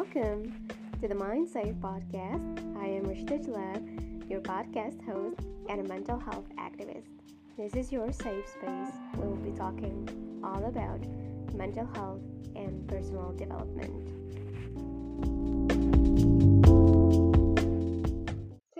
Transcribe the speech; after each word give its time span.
welcome 0.00 0.66
to 0.98 1.06
the 1.08 1.14
Mind 1.14 1.46
Safe 1.46 1.74
podcast. 1.74 2.58
I 2.80 2.86
am 2.86 3.04
Rashida 3.04 3.44
Jalab, 3.44 4.30
your 4.30 4.40
podcast 4.40 5.04
host 5.04 5.38
and 5.68 5.78
a 5.78 5.88
mental 5.88 6.18
health 6.18 6.46
activist. 6.58 7.10
This 7.58 7.74
is 7.74 7.92
your 7.92 8.10
safe 8.10 8.48
space. 8.48 8.94
We 9.18 9.26
will 9.26 9.36
be 9.36 9.50
talking 9.50 10.40
all 10.42 10.64
about 10.64 11.00
mental 11.52 11.86
health 11.94 12.22
and 12.56 12.88
personal 12.88 13.32
development. 13.32 14.19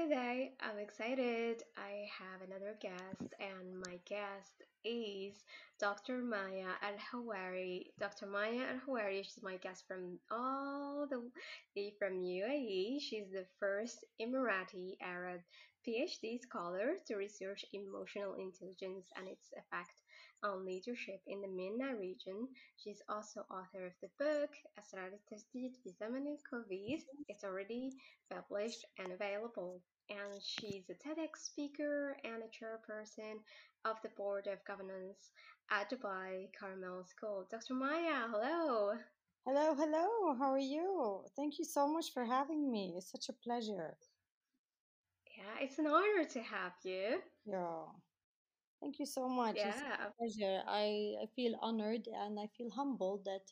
Today, 0.00 0.52
I'm 0.60 0.78
excited. 0.78 1.62
I 1.76 2.08
have 2.18 2.40
another 2.48 2.74
guest, 2.80 3.34
and 3.38 3.82
my 3.84 3.98
guest 4.08 4.62
is 4.82 5.34
Dr. 5.78 6.22
Maya 6.22 6.72
Al 6.80 6.96
Hawari. 7.12 7.84
Dr. 7.98 8.26
Maya 8.26 8.64
Al 8.72 8.80
Hawari, 8.86 9.22
she's 9.22 9.42
my 9.42 9.58
guest 9.58 9.84
from 9.86 10.18
all 10.30 11.06
the 11.10 11.20
way 11.20 11.28
eh, 11.76 11.90
from 11.98 12.22
UAE. 12.22 13.02
She's 13.02 13.30
the 13.30 13.44
first 13.58 14.02
Emirati 14.18 14.96
Arab 15.02 15.42
PhD 15.86 16.40
scholar 16.40 16.94
to 17.06 17.16
research 17.16 17.66
emotional 17.74 18.36
intelligence 18.36 19.10
and 19.16 19.28
its 19.28 19.50
effect 19.52 19.92
on 20.43 20.65
leadership 20.65 21.21
in 21.27 21.41
the 21.41 21.47
MENA 21.47 21.95
region. 21.95 22.47
She's 22.77 23.01
also 23.09 23.45
author 23.49 23.85
of 23.85 23.93
the 24.01 24.09
book 24.19 24.51
أسرار 24.79 25.13
التجديد 25.13 25.75
في 25.75 25.89
زمن 25.89 26.27
الكوفيد. 26.27 27.03
It's 27.29 27.43
already 27.43 27.91
published 28.29 28.85
and 28.99 29.11
available. 29.11 29.81
And 30.09 30.41
she's 30.41 30.89
a 30.89 30.93
TEDx 30.93 31.37
speaker 31.37 32.15
and 32.23 32.43
a 32.43 32.47
chairperson 32.47 33.37
of 33.85 33.95
the 34.03 34.09
Board 34.09 34.47
of 34.47 34.63
Governance 34.65 35.31
at 35.71 35.89
Dubai 35.89 36.47
Carmel 36.59 37.03
School. 37.05 37.47
Dr. 37.49 37.73
Maya, 37.73 38.27
hello. 38.31 38.93
Hello, 39.47 39.75
hello. 39.75 40.35
How 40.39 40.51
are 40.51 40.57
you? 40.57 41.23
Thank 41.35 41.59
you 41.59 41.65
so 41.65 41.87
much 41.87 42.11
for 42.13 42.25
having 42.25 42.71
me. 42.71 42.95
It's 42.97 43.11
such 43.11 43.29
a 43.29 43.33
pleasure. 43.33 43.95
Yeah, 45.37 45.63
it's 45.63 45.79
an 45.79 45.87
honor 45.87 46.23
to 46.23 46.41
have 46.41 46.73
you. 46.83 47.19
Yeah. 47.45 47.85
Thank 48.81 48.99
you 48.99 49.05
so 49.05 49.27
much. 49.27 49.65
It's 49.65 49.83
Yeah, 49.83 49.95
a 50.03 50.07
pleasure. 50.17 50.61
I, 50.67 51.15
I 51.23 51.25
feel 51.35 51.55
honored 51.61 52.07
and 52.07 52.39
I 52.39 52.47
feel 52.47 52.69
humbled 52.71 53.25
that 53.25 53.51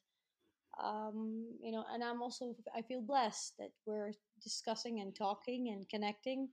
um 0.82 1.58
you 1.62 1.72
know 1.72 1.86
and 1.92 2.04
I'm 2.04 2.22
also 2.22 2.56
I 2.76 2.82
feel 2.82 3.02
blessed 3.02 3.58
that 3.60 3.72
we're 3.86 4.14
discussing 4.42 5.00
and 5.02 5.16
talking 5.16 5.70
and 5.70 5.88
connecting 5.90 6.50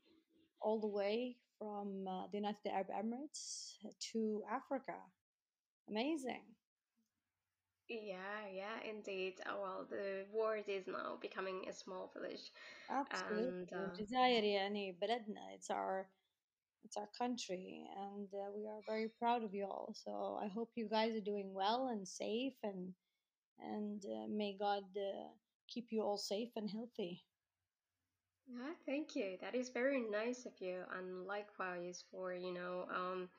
all 0.61 0.81
the 0.81 0.89
way 0.89 1.39
from 1.59 2.06
uh, 2.06 2.27
the 2.29 2.39
United 2.39 2.67
Arab 2.69 2.89
Emirates 2.91 3.75
to 4.12 4.43
Africa. 4.51 4.97
Amazing. 5.89 6.56
yeah, 7.89 8.47
yeah, 8.53 8.79
indeed. 8.89 9.41
Uh, 9.47 9.55
well, 9.61 9.87
the 9.89 10.25
world 10.33 10.65
is 10.69 10.87
now 10.87 11.17
becoming 11.20 11.67
a 11.69 11.73
small 11.73 12.09
village, 12.15 12.53
Absolutely. 12.91 13.55
and 13.61 13.73
uh, 13.73 13.98
الجزائر 13.98 14.45
يعني 14.45 14.93
بلدنا. 14.93 15.55
It's 15.55 15.70
our 15.70 16.11
it's 16.86 16.97
our 16.97 17.09
country 17.17 17.86
and 17.97 18.30
uh, 18.33 18.52
we 18.55 18.67
are 18.67 18.81
very 18.88 19.09
proud 19.19 19.44
of 19.44 19.53
you 19.53 19.66
all. 19.66 19.94
So 19.95 20.39
I 20.41 20.47
hope 20.47 20.72
you 20.75 20.89
guys 20.89 21.16
are 21.16 21.22
doing 21.31 21.53
well 21.53 21.89
and 21.91 22.08
safe 22.08 22.55
and 22.64 22.94
and 23.59 24.03
uh, 24.05 24.28
may 24.30 24.58
God 24.59 24.83
uh, 24.97 25.30
keep 25.69 25.88
you 25.91 26.02
all 26.03 26.17
safe 26.17 26.52
and 26.58 26.69
healthy. 26.69 27.25
yeah, 28.47 28.73
thank 28.86 29.16
you. 29.16 29.38
That 29.41 29.56
is 29.56 29.69
very 29.69 30.02
nice 30.02 30.45
of 30.45 30.53
you, 30.59 30.81
and 30.97 31.25
likewise 31.25 32.03
for 32.11 32.33
you 32.33 32.53
know, 32.53 32.86
um, 32.94 33.30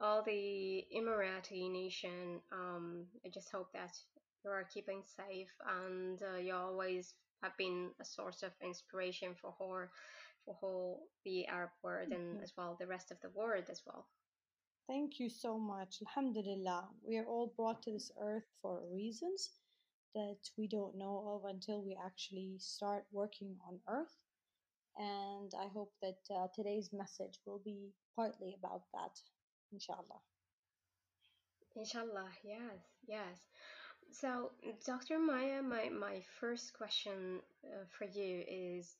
all 0.00 0.22
the 0.22 0.84
Emirati 0.96 1.70
nation. 1.70 2.40
Um, 2.52 3.06
I 3.24 3.30
just 3.30 3.50
hope 3.52 3.72
that 3.72 3.96
you 4.44 4.50
are 4.50 4.64
keeping 4.64 5.02
safe, 5.04 5.52
and 5.66 6.22
uh, 6.22 6.38
you 6.38 6.54
always 6.54 7.14
have 7.42 7.56
been 7.56 7.90
a 8.00 8.04
source 8.04 8.42
of 8.42 8.52
inspiration 8.62 9.34
for 9.40 9.52
for 9.58 9.90
whole 10.50 11.06
the 11.24 11.46
Arab 11.46 11.70
world 11.82 12.10
and 12.10 12.36
you. 12.36 12.42
as 12.42 12.52
well 12.56 12.76
the 12.78 12.86
rest 12.86 13.10
of 13.10 13.20
the 13.20 13.30
world 13.30 13.64
as 13.70 13.82
well. 13.86 14.06
Thank 14.88 15.20
you 15.20 15.28
so 15.30 15.58
much. 15.58 16.02
Alhamdulillah. 16.06 16.88
We 17.02 17.16
are 17.18 17.24
all 17.24 17.52
brought 17.56 17.82
to 17.82 17.92
this 17.92 18.10
earth 18.20 18.48
for 18.60 18.82
reasons 18.92 19.50
that 20.14 20.38
we 20.58 20.66
don't 20.66 20.96
know 20.98 21.22
of 21.34 21.48
until 21.48 21.80
we 21.82 21.96
actually 22.04 22.56
start 22.58 23.04
working 23.12 23.56
on 23.66 23.80
earth. 23.88 24.16
And 24.96 25.52
I 25.58 25.68
hope 25.68 25.92
that 26.02 26.18
uh, 26.34 26.48
today's 26.54 26.90
message 26.92 27.38
will 27.46 27.60
be 27.64 27.92
partly 28.16 28.54
about 28.58 28.82
that, 28.92 29.18
inshallah. 29.72 30.20
Inshallah, 31.76 32.28
yes, 32.44 32.80
yes. 33.06 33.38
So, 34.10 34.50
Dr. 34.84 35.18
Maya, 35.18 35.62
my, 35.62 35.88
my 35.88 36.20
first 36.38 36.74
question 36.74 37.40
uh, 37.64 37.84
for 37.96 38.04
you 38.04 38.44
is 38.46 38.96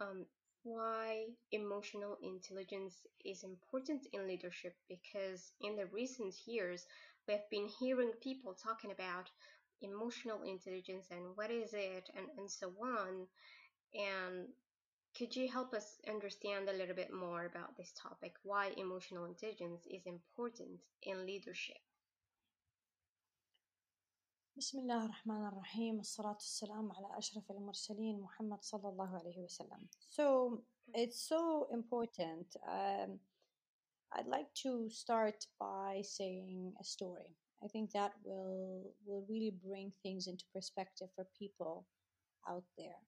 um, 0.00 0.26
why 0.66 1.26
emotional 1.52 2.18
intelligence 2.22 3.06
is 3.24 3.44
important 3.44 4.06
in 4.12 4.26
leadership? 4.26 4.74
Because 4.88 5.52
in 5.60 5.76
the 5.76 5.86
recent 5.86 6.34
years, 6.46 6.86
we 7.26 7.34
have 7.34 7.48
been 7.50 7.68
hearing 7.68 8.12
people 8.22 8.54
talking 8.54 8.90
about 8.92 9.30
emotional 9.82 10.42
intelligence 10.42 11.06
and 11.10 11.36
what 11.36 11.50
is 11.50 11.72
it 11.74 12.10
and, 12.16 12.26
and 12.38 12.50
so 12.50 12.72
on. 12.82 13.26
And 13.94 14.48
could 15.16 15.36
you 15.36 15.48
help 15.48 15.74
us 15.74 16.00
understand 16.08 16.68
a 16.68 16.74
little 16.74 16.96
bit 16.96 17.12
more 17.12 17.46
about 17.46 17.76
this 17.76 17.92
topic? 18.00 18.34
Why 18.44 18.68
emotional 18.76 19.26
intelligence 19.26 19.86
is 19.86 20.06
important 20.06 20.80
in 21.02 21.26
leadership? 21.26 21.78
بسم 24.57 24.79
الله 24.79 25.05
الرحمن 25.05 25.45
الرحيم 25.47 25.99
الصلاة 25.99 26.33
والسلام 26.33 26.91
على 26.91 27.17
أشرف 27.17 27.51
المرسلين 27.51 28.19
محمد 28.19 28.63
صلى 28.63 28.89
الله 28.89 29.17
عليه 29.17 29.39
وسلم. 29.39 29.87
So 30.09 30.57
it's 30.93 31.19
so 31.19 31.67
important. 31.71 32.55
Um, 32.67 33.19
I'd 34.11 34.27
like 34.27 34.53
to 34.63 34.89
start 34.89 35.47
by 35.59 36.01
saying 36.03 36.73
a 36.79 36.83
story. 36.83 37.35
I 37.63 37.67
think 37.67 37.91
that 37.91 38.13
will 38.23 38.93
will 39.05 39.25
really 39.29 39.51
bring 39.51 39.91
things 40.03 40.27
into 40.27 40.45
perspective 40.53 41.09
for 41.15 41.25
people 41.39 41.85
out 42.47 42.65
there. 42.77 43.01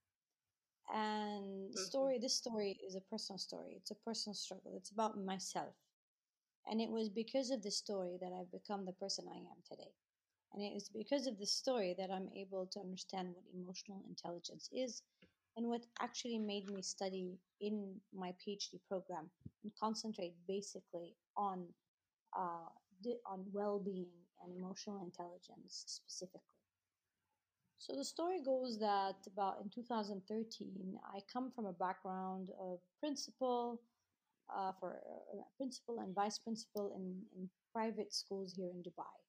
And 0.90 1.72
the 1.74 1.80
Mhm. 1.80 1.90
story, 1.90 2.20
this 2.20 2.36
story 2.36 2.72
is 2.88 2.96
a 2.96 3.02
personal 3.02 3.40
story. 3.40 3.74
It's 3.80 3.92
a 3.92 4.00
personal 4.08 4.36
struggle. 4.36 4.76
It's 4.78 4.92
about 4.92 5.18
myself. 5.18 5.76
And 6.66 6.82
it 6.82 6.90
was 6.90 7.10
because 7.10 7.50
of 7.56 7.62
this 7.62 7.78
story 7.78 8.18
that 8.22 8.32
I've 8.34 8.52
become 8.52 8.86
the 8.86 8.94
person 8.94 9.28
I 9.28 9.40
am 9.54 9.62
today. 9.72 9.94
And 10.53 10.63
it 10.63 10.75
is 10.77 10.89
because 10.89 11.27
of 11.27 11.39
this 11.39 11.53
story 11.53 11.95
that 11.99 12.11
I'm 12.11 12.29
able 12.35 12.67
to 12.73 12.81
understand 12.81 13.29
what 13.35 13.45
emotional 13.55 14.03
intelligence 14.09 14.69
is 14.73 15.03
and 15.57 15.67
what 15.67 15.85
actually 16.01 16.39
made 16.39 16.71
me 16.71 16.83
study 16.83 17.39
in 17.61 18.01
my 18.15 18.33
PhD 18.41 18.81
program 18.89 19.29
and 19.63 19.73
concentrate 19.79 20.35
basically 20.47 21.17
on 21.37 21.67
uh, 22.37 22.69
on 23.27 23.45
well-being 23.53 24.11
and 24.43 24.57
emotional 24.57 25.01
intelligence 25.05 25.85
specifically. 25.87 26.59
So 27.79 27.95
the 27.95 28.05
story 28.05 28.41
goes 28.45 28.79
that 28.81 29.17
about 29.27 29.61
in 29.63 29.71
2013, 29.71 30.99
I 31.15 31.21
come 31.33 31.51
from 31.55 31.67
a 31.67 31.73
background 31.73 32.49
of 32.61 32.81
principal 33.01 33.81
uh, 34.55 34.73
for 34.81 34.97
uh, 34.97 35.43
principal 35.57 36.01
and 36.01 36.15
vice 36.15 36.39
principal 36.39 36.93
in, 36.97 37.23
in 37.37 37.49
private 37.73 38.13
schools 38.13 38.53
here 38.57 38.71
in 38.71 38.83
Dubai 38.83 39.28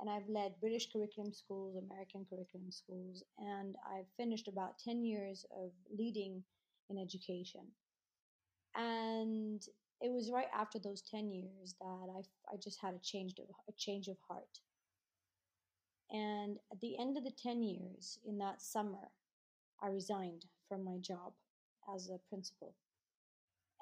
and 0.00 0.08
I've 0.10 0.28
led 0.28 0.60
British 0.60 0.90
curriculum 0.90 1.32
schools, 1.32 1.76
American 1.76 2.26
curriculum 2.28 2.70
schools, 2.70 3.22
and 3.38 3.76
I've 3.86 4.06
finished 4.16 4.48
about 4.48 4.78
10 4.78 5.04
years 5.04 5.44
of 5.56 5.70
leading 5.96 6.42
in 6.90 6.98
education. 6.98 7.66
And 8.74 9.62
it 10.00 10.10
was 10.10 10.30
right 10.32 10.48
after 10.54 10.78
those 10.78 11.02
10 11.02 11.30
years 11.30 11.74
that 11.80 12.08
I, 12.16 12.52
I 12.52 12.56
just 12.56 12.80
had 12.80 12.94
a 12.94 13.00
change 13.02 13.34
of 13.38 13.46
a 13.68 13.72
change 13.76 14.08
of 14.08 14.16
heart. 14.28 14.60
And 16.10 16.58
at 16.70 16.80
the 16.80 16.98
end 16.98 17.16
of 17.16 17.24
the 17.24 17.30
10 17.30 17.62
years, 17.62 18.18
in 18.26 18.38
that 18.38 18.60
summer, 18.60 19.10
I 19.82 19.88
resigned 19.88 20.46
from 20.68 20.84
my 20.84 20.98
job 21.00 21.32
as 21.94 22.08
a 22.08 22.18
principal. 22.28 22.74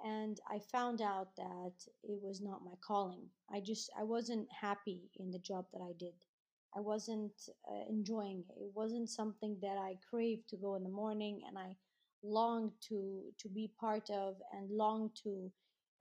And 0.04 0.40
I 0.50 0.58
found 0.58 1.00
out 1.02 1.36
that 1.36 1.72
it 2.02 2.20
was 2.22 2.40
not 2.40 2.64
my 2.64 2.74
calling. 2.86 3.28
I 3.52 3.60
just, 3.60 3.90
I 3.98 4.04
wasn't 4.04 4.48
happy 4.50 5.10
in 5.16 5.30
the 5.30 5.38
job 5.38 5.66
that 5.72 5.82
I 5.82 5.92
did. 5.98 6.14
I 6.74 6.80
wasn't 6.80 7.32
uh, 7.70 7.84
enjoying 7.88 8.44
it. 8.48 8.54
It 8.60 8.70
wasn't 8.74 9.08
something 9.10 9.58
that 9.60 9.76
I 9.76 9.98
craved 10.08 10.48
to 10.50 10.56
go 10.56 10.76
in 10.76 10.84
the 10.84 10.88
morning 10.88 11.42
and 11.46 11.58
I 11.58 11.76
longed 12.22 12.72
to 12.88 13.22
to 13.38 13.48
be 13.48 13.72
part 13.80 14.10
of 14.10 14.36
and 14.52 14.70
longed 14.70 15.10
to 15.24 15.50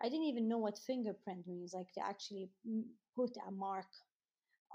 I 0.02 0.10
didn't 0.10 0.26
even 0.26 0.48
know 0.50 0.58
what 0.58 0.78
fingerprint 0.78 1.48
means 1.48 1.74
like 1.74 1.92
to 1.94 2.06
actually 2.06 2.50
put 3.16 3.36
a 3.48 3.52
mark 3.52 3.88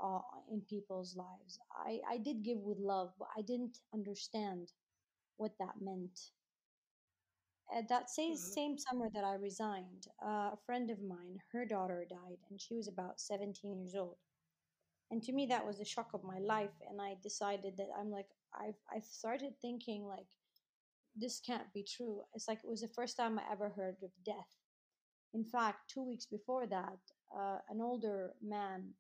uh, 0.03 0.21
in 0.51 0.61
people's 0.63 1.17
lives. 1.17 1.59
I, 1.73 2.01
I 2.11 2.19
did 2.19 2.43
give 2.43 2.59
with 2.59 2.79
love, 2.79 3.13
but 3.19 3.29
I 3.37 3.43
didn't 3.43 3.79
understand 3.93 4.73
what 5.37 5.53
that 5.59 5.75
meant. 5.81 6.19
At 7.71 7.89
that 7.89 8.09
same, 8.11 8.35
Mhm. 8.35 8.39
same 8.39 8.79
summer 8.79 9.11
that 9.11 9.25
I 9.25 9.35
resigned, 9.35 10.09
uh, 10.23 10.51
a 10.53 10.57
friend 10.65 10.91
of 10.91 11.03
mine, 11.03 11.43
her 11.53 11.67
daughter 11.67 12.05
died, 12.07 12.39
and 12.49 12.61
she 12.61 12.75
was 12.75 12.89
about 12.89 13.21
17 13.21 13.79
years 13.81 13.95
old. 13.95 14.19
And 15.11 15.23
to 15.25 15.33
me, 15.33 15.47
that 15.47 15.67
was 15.67 15.79
the 15.79 15.85
shock 15.85 16.15
of 16.15 16.25
my 16.25 16.39
life. 16.41 16.81
And 16.89 17.01
I 17.03 17.15
decided 17.17 17.77
that 17.79 17.91
I'm 17.97 18.11
like, 18.11 18.31
I've 18.55 18.81
I 18.91 19.01
started 19.01 19.61
thinking 19.61 20.07
like 20.07 20.29
this 21.17 21.41
can't 21.41 21.73
be 21.73 21.83
true. 21.85 22.25
It's 22.35 22.49
like 22.49 22.65
it 22.65 22.69
was 22.71 22.81
the 22.83 22.89
first 22.89 23.17
time 23.17 23.39
I 23.39 23.51
ever 23.51 23.71
heard 23.71 24.03
of 24.03 24.13
death. 24.25 24.57
In 25.35 25.45
fact, 25.45 25.91
two 25.91 26.03
weeks 26.03 26.27
before 26.27 26.67
that, 26.67 27.01
uh, 27.35 27.61
an 27.69 27.81
older 27.81 28.35
man, 28.43 28.95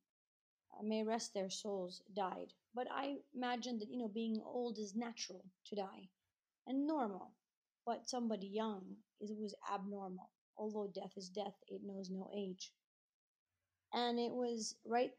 uh, 0.78 0.82
may 0.82 1.02
rest 1.04 1.32
their 1.34 1.50
souls, 1.50 2.02
died. 2.14 2.52
But 2.74 2.88
I 2.90 3.22
imagined 3.34 3.80
that 3.80 3.90
you 3.90 3.98
know 3.98 4.08
being 4.08 4.40
old 4.44 4.78
is 4.78 4.94
natural 4.94 5.44
to 5.66 5.76
die 5.76 6.10
and 6.66 6.86
normal, 6.86 7.32
but 7.86 8.08
somebody 8.08 8.46
young 8.46 8.96
is 9.20 9.32
was 9.32 9.54
abnormal. 9.72 10.30
Although 10.56 10.90
death 10.94 11.12
is 11.16 11.28
death, 11.28 11.54
it 11.68 11.82
knows 11.84 12.10
no 12.10 12.30
age. 12.34 12.72
And 13.92 14.18
it 14.18 14.32
was 14.32 14.76
right 14.84 15.12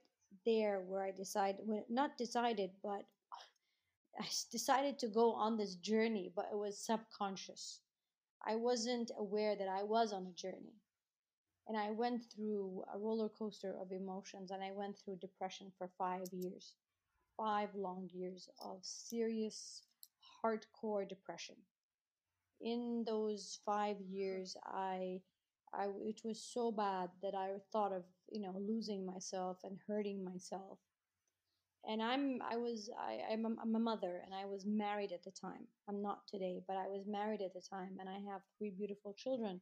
there 0.45 0.81
where 0.81 1.03
I 1.03 1.12
decided, 1.12 1.62
well, 1.65 1.85
not 1.89 2.17
decided, 2.17 2.71
but 2.83 3.06
I 4.19 4.25
decided 4.51 5.00
to 5.00 5.07
go 5.07 5.33
on 5.33 5.57
this 5.57 5.75
journey, 5.75 6.31
but 6.35 6.50
it 6.51 6.57
was 6.57 6.77
subconscious. 6.77 7.81
I 8.45 8.56
wasn't 8.56 9.12
aware 9.17 9.56
that 9.56 9.67
I 9.67 9.83
was 9.83 10.13
on 10.13 10.27
a 10.27 10.31
journey. 10.31 10.75
And 11.67 11.75
I 11.75 11.89
went 11.91 12.25
through 12.31 12.83
a 12.94 13.00
roller 13.00 13.29
coaster 13.29 13.73
of 13.81 13.91
emotions 13.91 14.51
and 14.51 14.63
I 14.63 14.71
went 14.71 14.97
through 15.00 15.15
depression 15.15 15.71
for 15.77 15.89
five 15.97 16.27
years, 16.31 16.73
five 17.38 17.69
long 17.73 18.07
years 18.13 18.47
of 18.63 18.79
serious, 18.83 19.81
hardcore 20.44 21.09
depression. 21.09 21.56
In 22.62 23.04
those 23.06 23.60
five 23.66 24.00
years, 24.02 24.56
I, 24.66 25.22
I, 25.74 25.88
it 26.02 26.22
was 26.24 26.42
so 26.42 26.72
bad 26.72 27.10
that 27.22 27.36
I 27.36 27.52
thought 27.72 27.94
of, 27.94 28.04
you 28.30 28.42
know, 28.42 28.56
losing 28.57 29.06
myself 29.06 29.60
and 29.63 29.78
hurting 29.88 30.24
myself 30.24 30.80
and 31.88 32.02
I'm 32.02 32.42
I 32.50 32.57
was 32.57 32.90
I 33.00 33.19
I'm 33.31 33.46
a, 33.46 33.50
I'm 33.62 33.75
a 33.75 33.80
mother 33.80 34.22
and 34.25 34.34
I 34.34 34.46
was 34.46 34.66
married 34.66 35.12
at 35.12 35.24
the 35.24 35.31
time. 35.31 35.68
I'm 35.88 36.02
not 36.02 36.28
today, 36.28 36.62
but 36.68 36.78
I 36.78 36.88
was 36.88 37.06
married 37.07 37.42
at 37.42 37.54
the 37.54 37.62
time 37.62 37.98
and 38.00 38.10
I 38.10 38.19
have 38.31 38.42
three 38.58 38.72
beautiful 38.72 39.13
children. 39.18 39.62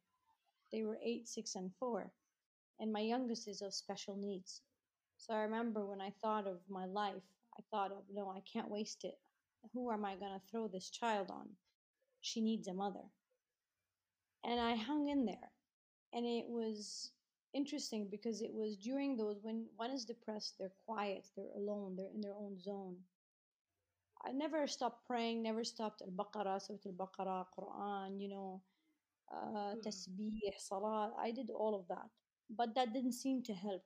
They 0.72 0.82
were 0.82 0.98
8, 1.04 1.28
6 1.28 1.54
and 1.56 1.70
4 1.78 2.10
and 2.80 2.92
my 2.92 3.00
youngest 3.00 3.48
is 3.48 3.62
of 3.62 3.74
special 3.74 4.16
needs. 4.16 4.62
So 5.18 5.34
I 5.34 5.42
remember 5.42 5.86
when 5.86 6.00
I 6.00 6.12
thought 6.22 6.46
of 6.46 6.58
my 6.68 6.86
life, 6.86 7.22
I 7.58 7.62
thought 7.70 7.92
of 7.92 8.04
no, 8.12 8.30
I 8.30 8.40
can't 8.52 8.70
waste 8.70 9.04
it. 9.04 9.14
Who 9.72 9.90
am 9.92 10.04
I 10.04 10.16
going 10.16 10.32
to 10.32 10.46
throw 10.50 10.68
this 10.68 10.90
child 10.90 11.28
on? 11.30 11.48
She 12.24 12.40
needs 12.40 12.66
a 12.66 12.74
mother. 12.74 13.04
And 14.44 14.60
I 14.60 14.76
hung 14.76 15.08
in 15.08 15.24
there. 15.26 15.50
And 16.12 16.26
it 16.26 16.46
was 16.48 17.12
interesting 17.54 18.08
because 18.10 18.42
it 18.42 18.52
was 18.54 18.76
during 18.76 19.16
those 19.16 19.38
when 19.42 19.68
one 19.76 19.90
is 19.90 20.04
depressed, 20.04 20.56
they're 20.58 20.72
quiet, 20.86 21.28
they're 21.36 21.52
alone, 21.56 21.96
they're 21.96 22.10
in 22.14 22.20
their 22.20 22.34
own 22.34 22.60
zone. 22.60 22.98
I 24.24 24.32
never 24.32 24.66
stopped 24.66 25.06
praying, 25.06 25.42
never 25.42 25.62
stopped 25.64 26.02
Al 26.02 26.10
Baqarah, 26.10 26.60
Surah 26.60 26.78
Al 26.86 26.92
Baqarah, 27.02 27.46
Quran, 27.56 28.20
you 28.20 28.28
know, 28.28 28.62
uh, 29.32 29.74
Mhm. 29.74 29.82
Tasbih, 29.82 30.54
Salah. 30.58 31.14
I 31.18 31.30
did 31.32 31.50
all 31.50 31.74
of 31.74 31.88
that. 31.88 32.10
But 32.50 32.74
that 32.74 32.92
didn't 32.92 33.12
seem 33.24 33.42
to 33.44 33.54
help. 33.54 33.84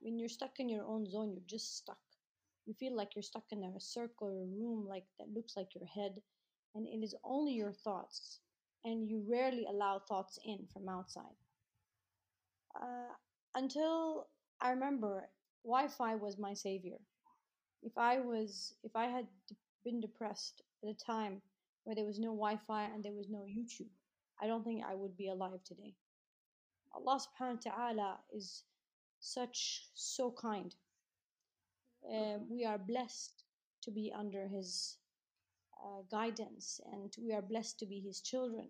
When 0.00 0.18
you're 0.18 0.28
stuck 0.38 0.60
in 0.60 0.68
your 0.68 0.84
own 0.86 1.06
zone, 1.06 1.32
you're 1.34 1.46
just 1.56 1.76
stuck. 1.76 2.00
You 2.66 2.74
feel 2.74 2.94
like 2.94 3.14
you're 3.16 3.22
stuck 3.32 3.52
in 3.52 3.64
a 3.64 3.80
circle 3.80 4.28
or 4.28 4.42
a 4.44 4.46
room 4.60 4.86
like 4.88 5.06
that 5.18 5.30
looks 5.32 5.56
like 5.56 5.74
your 5.74 5.86
head, 5.86 6.22
and 6.74 6.86
it 6.86 7.02
is 7.02 7.14
only 7.24 7.52
your 7.52 7.72
thoughts, 7.72 8.40
and 8.84 9.08
you 9.08 9.24
rarely 9.28 9.66
allow 9.68 9.98
thoughts 9.98 10.38
in 10.44 10.66
from 10.72 10.88
outside. 10.88 11.36
Uh, 12.80 13.12
until 13.54 14.28
I 14.60 14.70
remember, 14.70 15.28
Wi-Fi 15.64 16.14
was 16.16 16.38
my 16.38 16.54
savior. 16.54 16.98
If 17.82 17.98
I 17.98 18.20
was, 18.20 18.74
if 18.82 18.96
I 18.96 19.06
had 19.06 19.26
been 19.84 20.00
depressed 20.00 20.62
at 20.82 20.88
a 20.88 20.94
time 20.94 21.42
where 21.84 21.94
there 21.94 22.04
was 22.04 22.18
no 22.18 22.28
Wi-Fi 22.28 22.84
and 22.84 23.02
there 23.02 23.12
was 23.12 23.28
no 23.28 23.40
YouTube, 23.40 23.90
I 24.40 24.46
don't 24.46 24.64
think 24.64 24.82
I 24.84 24.94
would 24.94 25.16
be 25.16 25.28
alive 25.28 25.62
today. 25.64 25.94
Allah 26.94 27.20
Subhanahu 27.20 27.64
wa 27.64 27.72
Taala 27.72 28.16
is 28.34 28.64
such 29.20 29.88
so 29.94 30.30
kind. 30.30 30.74
Uh, 32.04 32.38
we 32.48 32.64
are 32.64 32.78
blessed 32.78 33.44
to 33.82 33.90
be 33.90 34.12
under 34.16 34.48
His 34.48 34.98
uh, 35.82 36.02
guidance, 36.10 36.80
and 36.92 37.14
we 37.22 37.32
are 37.32 37.42
blessed 37.42 37.78
to 37.80 37.86
be 37.86 38.00
His 38.00 38.20
children. 38.20 38.68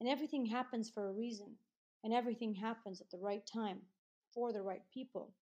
And 0.00 0.08
everything 0.08 0.46
happens 0.46 0.90
for 0.90 1.08
a 1.08 1.12
reason, 1.12 1.56
and 2.04 2.12
everything 2.12 2.54
happens 2.54 3.00
at 3.00 3.10
the 3.10 3.18
right 3.18 3.46
time 3.46 3.80
for 4.34 4.52
the 4.52 4.62
right 4.62 4.82
people. 4.92 5.32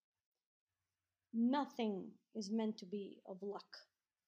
Nothing 1.32 2.10
is 2.34 2.50
meant 2.50 2.78
to 2.78 2.86
be 2.86 3.20
of 3.26 3.42
luck. 3.42 3.76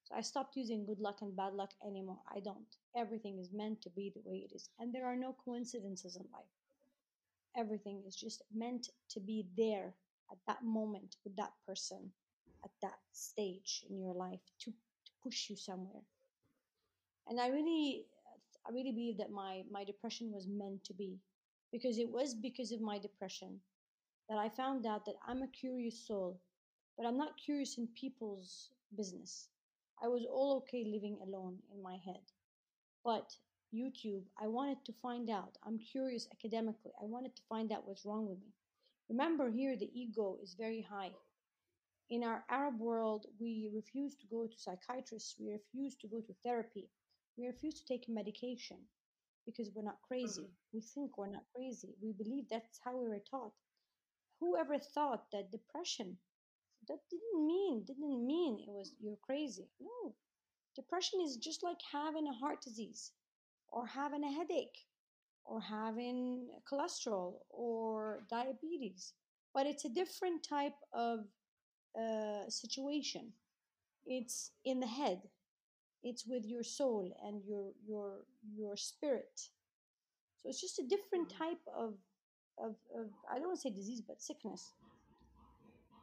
So 0.04 0.14
I 0.16 0.20
stopped 0.20 0.56
using 0.56 0.84
good 0.84 1.00
luck 1.00 1.22
and 1.22 1.36
bad 1.36 1.54
luck 1.54 1.72
anymore. 1.86 2.18
I 2.34 2.40
don't. 2.40 2.76
Everything 2.96 3.38
is 3.38 3.52
meant 3.52 3.82
to 3.82 3.90
be 3.90 4.12
the 4.14 4.22
way 4.24 4.38
it 4.38 4.54
is. 4.54 4.68
And 4.78 4.92
there 4.92 5.06
are 5.06 5.16
no 5.16 5.34
coincidences 5.44 6.16
in 6.16 6.26
life. 6.32 6.44
Everything 7.56 8.02
is 8.06 8.16
just 8.16 8.42
meant 8.54 8.88
to 9.10 9.20
be 9.20 9.46
there 9.56 9.94
at 10.30 10.38
that 10.46 10.62
moment 10.64 11.16
with 11.24 11.36
that 11.36 11.52
person 11.66 12.12
at 12.64 12.70
that 12.80 12.98
stage 13.12 13.84
in 13.90 13.98
your 13.98 14.14
life 14.14 14.40
to, 14.60 14.70
to 14.70 15.12
push 15.22 15.50
you 15.50 15.56
somewhere. 15.56 16.02
And 17.28 17.40
I 17.40 17.48
really, 17.48 18.06
I 18.66 18.72
really 18.72 18.92
believe 18.92 19.18
that 19.18 19.30
my, 19.30 19.62
my 19.70 19.84
depression 19.84 20.32
was 20.32 20.46
meant 20.46 20.84
to 20.84 20.94
be 20.94 21.18
because 21.72 21.98
it 21.98 22.10
was 22.10 22.34
because 22.34 22.72
of 22.72 22.80
my 22.80 22.98
depression 22.98 23.60
that 24.28 24.38
I 24.38 24.48
found 24.48 24.86
out 24.86 25.04
that 25.06 25.16
I'm 25.26 25.42
a 25.42 25.48
curious 25.48 26.06
soul, 26.06 26.40
but 26.96 27.06
I'm 27.06 27.16
not 27.16 27.40
curious 27.42 27.78
in 27.78 27.88
people's 27.98 28.70
business. 28.96 29.48
I 30.02 30.08
was 30.08 30.26
all 30.30 30.56
okay 30.58 30.84
living 30.84 31.16
alone 31.22 31.58
in 31.74 31.82
my 31.82 31.96
head. 32.04 32.22
But 33.04 33.32
YouTube, 33.74 34.22
I 34.40 34.48
wanted 34.48 34.84
to 34.84 34.92
find 35.00 35.30
out. 35.30 35.56
I'm 35.64 35.78
curious 35.78 36.28
academically. 36.32 36.92
I 37.00 37.06
wanted 37.06 37.34
to 37.36 37.42
find 37.48 37.72
out 37.72 37.86
what's 37.86 38.04
wrong 38.04 38.28
with 38.28 38.38
me. 38.38 38.52
Remember, 39.08 39.50
here 39.50 39.76
the 39.76 39.90
ego 39.94 40.38
is 40.42 40.54
very 40.54 40.82
high. 40.82 41.10
In 42.10 42.22
our 42.22 42.44
Arab 42.50 42.78
world, 42.78 43.26
we 43.40 43.70
refuse 43.74 44.14
to 44.16 44.26
go 44.26 44.46
to 44.46 44.58
psychiatrists, 44.58 45.36
we 45.38 45.50
refuse 45.50 45.94
to 45.96 46.06
go 46.06 46.20
to 46.20 46.34
therapy, 46.44 46.88
we 47.36 47.46
refuse 47.46 47.74
to 47.74 47.86
take 47.86 48.08
medication 48.08 48.78
because 49.46 49.70
we're 49.74 49.82
not 49.82 50.02
crazy. 50.02 50.42
Mhm. 50.42 50.56
We 50.72 50.80
think 50.80 51.18
we're 51.18 51.26
not 51.30 51.46
crazy. 51.54 51.96
We 52.00 52.12
believe 52.12 52.48
that's 52.48 52.78
how 52.84 52.96
we 52.96 53.08
were 53.08 53.20
taught. 53.20 53.54
Whoever 54.40 54.78
thought 54.78 55.30
that 55.32 55.50
depression 55.50 56.18
that 56.88 57.08
didn't 57.10 57.46
mean 57.46 57.84
didn't 57.84 58.26
mean 58.26 58.58
it 58.60 58.70
was 58.70 58.94
you're 59.00 59.16
crazy. 59.18 59.70
No. 59.80 60.14
Depression 60.74 61.20
is 61.20 61.36
just 61.36 61.62
like 61.62 61.80
having 61.82 62.26
a 62.28 62.32
heart 62.34 62.60
disease 62.62 63.12
or 63.68 63.86
having 63.86 64.24
a 64.24 64.32
headache 64.32 64.86
or 65.44 65.60
having 65.60 66.48
cholesterol 66.70 67.44
or 67.50 68.24
diabetes. 68.30 69.14
But 69.54 69.66
it's 69.66 69.84
a 69.84 69.90
different 69.90 70.42
type 70.44 70.76
of 70.92 71.26
uh, 71.98 72.48
situation. 72.48 73.32
It's 74.06 74.52
in 74.64 74.80
the 74.80 74.86
head. 74.86 75.30
It's 76.02 76.26
with 76.26 76.44
your 76.46 76.62
soul 76.64 77.16
and 77.24 77.44
your 77.44 77.72
your 77.86 78.26
your 78.54 78.76
spirit. 78.76 79.50
So 80.38 80.48
it's 80.48 80.60
just 80.60 80.78
a 80.78 80.86
different 80.88 81.28
Mhm. 81.30 81.38
type 81.38 81.66
of 81.74 81.98
of, 82.58 82.76
of 82.94 83.10
I 83.30 83.36
don't 83.38 83.48
want 83.48 83.58
to 83.60 83.62
say 83.68 83.70
disease, 83.74 84.02
but 84.02 84.22
sickness. 84.22 84.74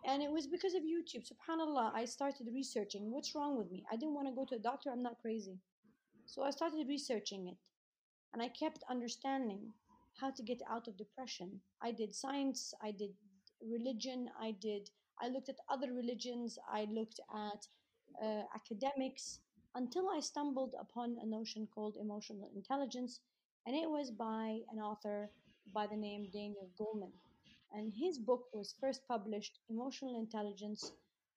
And 0.06 0.24
it 0.24 0.32
was 0.32 0.48
because 0.48 0.74
of 0.76 0.84
YouTube. 0.84 1.26
Subhanallah, 1.28 1.94
I 1.94 2.06
started 2.06 2.48
researching 2.54 3.12
what's 3.12 3.36
wrong 3.36 3.58
with 3.58 3.72
me. 3.72 3.86
I 3.92 3.96
didn't 3.98 4.16
want 4.16 4.28
to 4.28 4.34
go 4.36 4.46
to 4.46 4.56
a 4.56 4.60
doctor. 4.60 4.92
I'm 4.92 5.04
not 5.04 5.20
crazy. 5.20 5.60
So 6.26 6.44
I 6.44 6.52
started 6.52 6.88
researching 6.88 7.48
it 7.48 7.58
and 8.34 8.42
I 8.42 8.50
kept 8.50 8.84
understanding 8.90 9.74
how 10.20 10.32
to 10.32 10.44
get 10.44 10.62
out 10.70 10.88
of 10.88 10.98
depression. 10.98 11.62
I 11.82 11.92
did 11.92 12.14
science, 12.16 12.74
I 12.84 12.92
did 12.92 13.12
religion, 13.62 14.30
I 14.40 14.52
did 14.52 14.90
I 15.22 15.28
looked 15.30 15.50
at 15.50 15.58
other 15.70 15.94
religions, 15.94 16.58
I 16.72 16.86
looked 16.92 17.20
at 17.34 17.68
uh, 18.24 18.44
academics 18.56 19.40
until 19.80 20.10
I 20.10 20.20
stumbled 20.20 20.76
upon 20.78 21.16
a 21.22 21.26
notion 21.26 21.66
called 21.74 21.96
emotional 21.96 22.50
intelligence, 22.54 23.22
and 23.66 23.74
it 23.74 23.90
was 23.90 24.12
by 24.12 24.60
an 24.74 24.80
author 24.80 25.30
by 25.74 25.88
the 25.88 25.96
name 25.96 26.28
Daniel 26.34 26.70
Goleman. 26.78 27.14
And 27.72 27.94
his 27.94 28.18
book 28.18 28.44
was 28.54 28.76
first 28.82 29.08
published, 29.08 29.60
Emotional 29.70 30.20
Intelligence, 30.20 30.92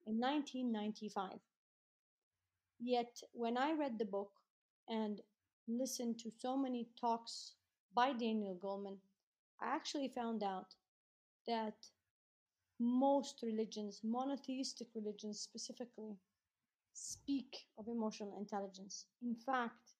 in 0.08 0.18
1995. 0.18 1.38
Yet, 2.80 3.22
when 3.32 3.56
I 3.56 3.74
read 3.74 3.96
the 3.96 4.12
book 4.16 4.32
and 4.88 5.20
listened 5.68 6.18
to 6.18 6.32
so 6.36 6.56
many 6.56 6.88
talks 7.00 7.52
by 7.94 8.12
Daniel 8.12 8.56
Goleman, 8.56 8.96
I 9.60 9.66
actually 9.66 10.08
found 10.08 10.42
out 10.42 10.74
that 11.46 11.76
most 12.80 13.38
religions, 13.44 14.00
monotheistic 14.02 14.88
religions 14.96 15.38
specifically, 15.38 16.16
speak 16.92 17.66
of 17.78 17.88
emotional 17.88 18.36
intelligence. 18.38 19.06
In 19.22 19.34
fact, 19.34 19.92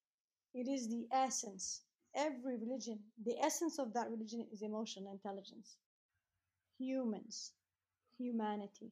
it 0.53 0.67
is 0.67 0.89
the 0.89 1.07
essence. 1.11 1.81
Every 2.15 2.57
religion, 2.57 2.99
the 3.25 3.39
essence 3.39 3.79
of 3.79 3.93
that 3.93 4.09
religion 4.11 4.45
is 4.51 4.61
emotional 4.61 5.11
intelligence. 5.11 5.77
Humans, 6.77 7.53
humanity, 8.17 8.91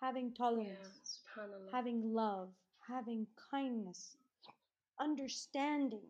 having 0.00 0.32
tolerance, 0.32 1.20
having 1.70 2.12
love, 2.12 2.50
having 2.88 3.26
kindness, 3.50 4.16
understanding 4.98 6.06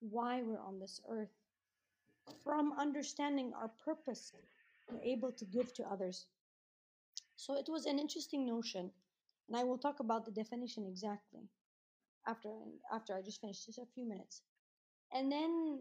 why 0.00 0.42
we're 0.42 0.60
on 0.60 0.78
this 0.78 1.00
earth. 1.08 1.34
From 2.42 2.72
understanding 2.78 3.52
our 3.54 3.68
purpose, 3.84 4.32
we're 4.90 5.00
able 5.02 5.32
to 5.32 5.44
give 5.44 5.72
to 5.74 5.84
others. 5.90 6.26
So 7.36 7.54
it 7.56 7.68
was 7.68 7.86
an 7.86 7.98
interesting 7.98 8.46
notion, 8.46 8.90
and 9.52 9.60
I 9.60 9.64
will 9.64 9.78
talk 9.78 10.00
about 10.00 10.24
the 10.26 10.32
definition 10.32 10.86
exactly 10.88 11.50
after 12.26 12.50
after 12.92 13.14
I 13.16 13.22
just 13.22 13.40
finished 13.40 13.66
just 13.66 13.78
a 13.78 13.86
few 13.94 14.08
minutes. 14.08 14.42
And 15.12 15.32
then 15.32 15.80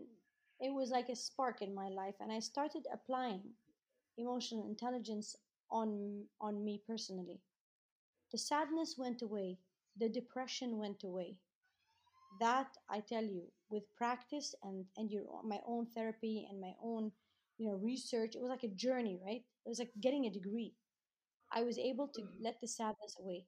it 0.61 0.73
was 0.73 0.91
like 0.91 1.09
a 1.09 1.15
spark 1.15 1.61
in 1.61 1.75
my 1.75 1.89
life, 1.89 2.15
and 2.21 2.31
I 2.31 2.39
started 2.39 2.87
applying 2.93 3.43
emotional 4.17 4.67
intelligence 4.67 5.35
on 5.71 6.25
on 6.41 6.63
me 6.65 6.81
personally. 6.87 7.41
The 8.31 8.39
sadness 8.39 8.97
went 8.97 9.21
away, 9.21 9.59
the 9.97 10.09
depression 10.09 10.77
went 10.79 11.03
away. 11.03 11.37
That 12.39 12.77
I 12.89 12.99
tell 13.01 13.23
you, 13.23 13.51
with 13.69 13.93
practice 13.95 14.55
and 14.63 14.85
and 14.97 15.11
your 15.11 15.43
my 15.43 15.61
own 15.65 15.85
therapy 15.85 16.47
and 16.49 16.59
my 16.59 16.73
own 16.81 17.11
you 17.57 17.67
know 17.67 17.75
research, 17.75 18.35
it 18.35 18.41
was 18.41 18.49
like 18.49 18.63
a 18.63 18.67
journey, 18.85 19.19
right? 19.23 19.43
It 19.65 19.69
was 19.69 19.79
like 19.79 19.93
getting 20.01 20.25
a 20.25 20.29
degree. 20.31 20.73
I 21.51 21.63
was 21.63 21.77
able 21.79 22.07
to 22.09 22.23
let 22.39 22.61
the 22.61 22.67
sadness 22.67 23.17
away, 23.19 23.47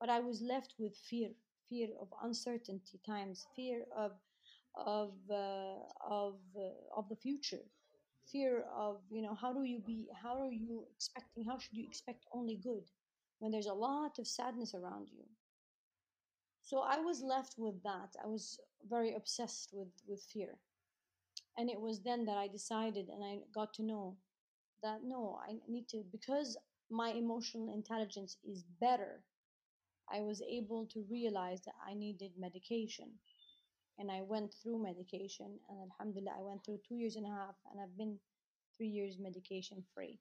but 0.00 0.08
I 0.10 0.20
was 0.20 0.40
left 0.42 0.74
with 0.78 0.96
fear, 0.96 1.30
fear 1.68 1.88
of 2.00 2.08
uncertainty 2.22 3.00
times, 3.06 3.46
fear 3.56 3.84
of 3.96 4.12
of 4.76 5.12
uh, 5.30 5.78
of 6.08 6.36
uh, 6.56 6.96
of 6.96 7.08
the 7.08 7.16
future, 7.16 7.64
fear 8.30 8.64
of 8.74 9.00
you 9.10 9.22
know 9.22 9.34
how 9.34 9.52
do 9.52 9.64
you 9.64 9.80
be 9.80 10.08
how 10.22 10.40
are 10.42 10.52
you 10.52 10.86
expecting 10.94 11.44
how 11.44 11.58
should 11.58 11.76
you 11.76 11.86
expect 11.86 12.26
only 12.32 12.56
good 12.56 12.84
when 13.40 13.52
there's 13.52 13.66
a 13.66 13.72
lot 13.74 14.18
of 14.18 14.26
sadness 14.26 14.74
around 14.74 15.08
you. 15.10 15.24
So 16.62 16.80
I 16.80 17.00
was 17.00 17.22
left 17.22 17.54
with 17.58 17.82
that. 17.82 18.14
I 18.22 18.26
was 18.28 18.60
very 18.88 19.14
obsessed 19.14 19.70
with 19.72 19.88
with 20.06 20.22
fear, 20.22 20.58
and 21.56 21.68
it 21.70 21.80
was 21.80 22.00
then 22.02 22.24
that 22.26 22.36
I 22.38 22.48
decided 22.48 23.08
and 23.08 23.24
I 23.24 23.40
got 23.52 23.74
to 23.74 23.82
know 23.82 24.16
that 24.82 25.02
no, 25.04 25.38
I 25.46 25.58
need 25.68 25.88
to 25.90 26.04
because 26.12 26.56
my 26.90 27.10
emotional 27.10 27.74
intelligence 27.74 28.36
is 28.44 28.64
better 28.80 29.22
I 30.12 30.20
was 30.20 30.42
able 30.42 30.86
to 30.92 31.04
realize 31.10 31.60
that 31.62 31.74
I 31.86 31.94
needed 31.94 32.32
medication. 32.38 33.10
And 33.98 34.10
I 34.10 34.22
went 34.22 34.54
through 34.62 34.82
medication, 34.82 35.58
and 35.68 35.78
alhamdulillah, 35.90 36.36
I 36.38 36.42
went 36.42 36.64
through 36.64 36.78
two 36.88 36.94
years 36.94 37.16
and 37.16 37.26
a 37.26 37.30
half, 37.30 37.56
and 37.70 37.80
I've 37.80 37.96
been 37.98 38.16
three 38.76 38.86
years 38.86 39.16
medication 39.18 39.82
free. 39.92 40.20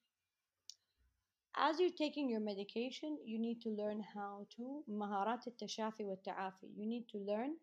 As 1.55 1.79
you're 1.79 1.91
taking 1.97 2.29
your 2.29 2.39
medication, 2.39 3.17
you 3.23 3.39
need 3.39 3.61
to 3.61 3.69
learn 3.69 4.03
how 4.15 4.47
to 4.57 4.83
maharat 4.89 5.45
al-tashafi 5.47 6.05
wa 6.05 6.15
ta'afi. 6.25 6.69
You 6.75 6.87
need 6.87 7.07
to 7.09 7.19
learn 7.19 7.55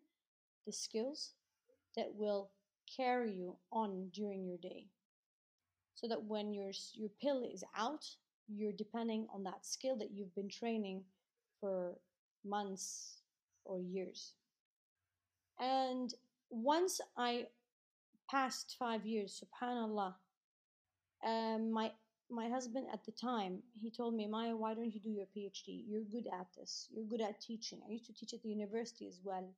the 0.65 0.71
skills 0.71 1.33
that 1.95 2.13
will 2.13 2.49
carry 2.95 3.31
you 3.33 3.57
on 3.71 4.09
during 4.13 4.45
your 4.45 4.57
day. 4.57 4.87
So 5.95 6.07
that 6.07 6.23
when 6.23 6.53
your, 6.53 6.71
your 6.93 7.09
pill 7.21 7.43
is 7.43 7.63
out, 7.77 8.05
you're 8.47 8.73
depending 8.73 9.27
on 9.33 9.43
that 9.43 9.65
skill 9.65 9.97
that 9.97 10.11
you've 10.11 10.35
been 10.35 10.49
training 10.49 11.03
for 11.59 11.95
months 12.45 13.21
or 13.63 13.79
years. 13.79 14.33
And 15.59 16.13
once 16.49 17.01
I 17.17 17.47
passed 18.29 18.75
five 18.77 19.05
years, 19.05 19.41
subhanallah, 19.43 20.13
um, 21.25 21.71
my 21.71 21.91
my 22.29 22.49
husband 22.49 22.87
at 22.91 23.05
the 23.05 23.11
time 23.11 23.59
he 23.79 23.91
told 23.91 24.15
me, 24.15 24.27
Maya, 24.27 24.55
why 24.55 24.73
don't 24.73 24.93
you 24.93 24.99
do 24.99 25.09
your 25.09 25.27
PhD? 25.35 25.83
You're 25.87 26.01
good 26.11 26.27
at 26.27 26.47
this. 26.57 26.87
You're 26.91 27.05
good 27.05 27.21
at 27.21 27.39
teaching. 27.39 27.79
I 27.87 27.91
used 27.91 28.07
to 28.07 28.13
teach 28.13 28.33
at 28.33 28.41
the 28.41 28.49
university 28.49 29.07
as 29.07 29.19
well. 29.23 29.53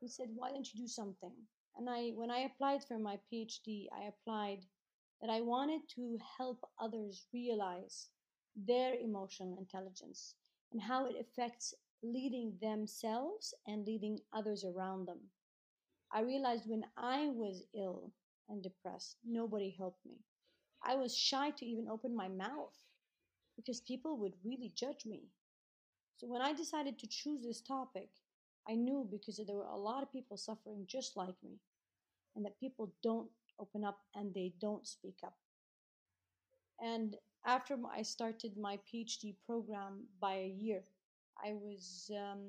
He 0.00 0.08
said, 0.08 0.28
why 0.34 0.50
don't 0.50 0.66
you 0.72 0.80
do 0.80 0.88
something? 0.88 1.32
And 1.76 1.88
I, 1.90 2.12
when 2.14 2.30
I 2.30 2.40
applied 2.40 2.82
for 2.84 2.98
my 2.98 3.18
PhD, 3.30 3.86
I 3.92 4.08
applied 4.08 4.64
that 5.20 5.30
I 5.30 5.40
wanted 5.42 5.82
to 5.96 6.18
help 6.38 6.66
others 6.80 7.26
realize 7.32 8.08
their 8.56 8.94
emotional 8.94 9.58
intelligence 9.58 10.34
and 10.72 10.80
how 10.80 11.06
it 11.06 11.16
affects 11.20 11.74
leading 12.02 12.54
themselves 12.60 13.54
and 13.66 13.86
leading 13.86 14.18
others 14.32 14.64
around 14.64 15.06
them. 15.06 15.20
I 16.12 16.20
realized 16.20 16.64
when 16.66 16.84
I 16.96 17.28
was 17.28 17.64
ill 17.74 18.12
and 18.48 18.62
depressed, 18.62 19.16
nobody 19.24 19.74
helped 19.76 20.04
me. 20.06 20.18
I 20.84 20.94
was 20.94 21.16
shy 21.16 21.50
to 21.50 21.66
even 21.66 21.88
open 21.88 22.14
my 22.14 22.28
mouth 22.28 22.74
because 23.56 23.80
people 23.80 24.18
would 24.18 24.34
really 24.44 24.72
judge 24.76 25.04
me. 25.06 25.24
So 26.16 26.26
when 26.26 26.42
I 26.42 26.52
decided 26.52 26.98
to 26.98 27.08
choose 27.08 27.42
this 27.42 27.60
topic, 27.60 28.08
I 28.68 28.74
knew 28.74 29.06
because 29.10 29.40
there 29.44 29.56
were 29.56 29.64
a 29.64 29.76
lot 29.76 30.02
of 30.02 30.12
people 30.12 30.36
suffering 30.36 30.86
just 30.86 31.16
like 31.16 31.34
me, 31.42 31.58
and 32.34 32.44
that 32.44 32.60
people 32.60 32.92
don't 33.02 33.28
open 33.58 33.84
up 33.84 33.98
and 34.14 34.32
they 34.34 34.52
don't 34.60 34.86
speak 34.86 35.16
up. 35.24 35.36
And 36.80 37.16
after 37.46 37.76
I 37.90 38.02
started 38.02 38.56
my 38.56 38.78
PhD 38.92 39.34
program 39.46 40.04
by 40.20 40.34
a 40.34 40.54
year, 40.58 40.82
I 41.44 41.52
was 41.54 42.10
um, 42.16 42.40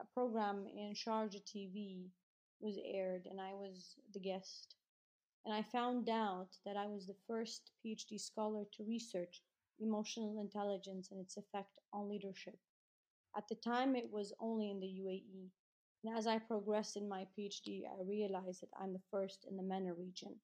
a 0.00 0.04
program 0.14 0.66
in 0.66 0.94
Sharjah 0.94 1.42
TV 1.42 2.10
was 2.60 2.78
aired, 2.84 3.26
and 3.26 3.40
I 3.40 3.52
was 3.52 3.96
the 4.12 4.20
guest. 4.20 4.74
And 5.44 5.54
I 5.54 5.62
found 5.62 6.08
out 6.08 6.48
that 6.66 6.76
I 6.76 6.86
was 6.86 7.06
the 7.06 7.16
first 7.26 7.70
PhD 7.84 8.20
scholar 8.20 8.64
to 8.76 8.84
research 8.84 9.42
emotional 9.80 10.40
intelligence 10.40 11.10
and 11.10 11.20
its 11.20 11.36
effect 11.36 11.78
on 11.92 12.08
leadership. 12.08 12.58
At 13.36 13.48
the 13.48 13.54
time, 13.54 13.94
it 13.94 14.10
was 14.10 14.34
only 14.40 14.70
in 14.70 14.80
the 14.80 14.86
UAE. 14.86 15.50
And 16.04 16.18
as 16.18 16.26
I 16.26 16.38
progressed 16.38 16.96
in 16.96 17.08
my 17.08 17.26
PhD, 17.38 17.82
I 17.86 18.02
realized 18.04 18.62
that 18.62 18.70
I'm 18.80 18.92
the 18.92 19.02
first 19.10 19.46
in 19.48 19.56
the 19.56 19.62
MENA 19.62 19.94
region. 19.94 20.34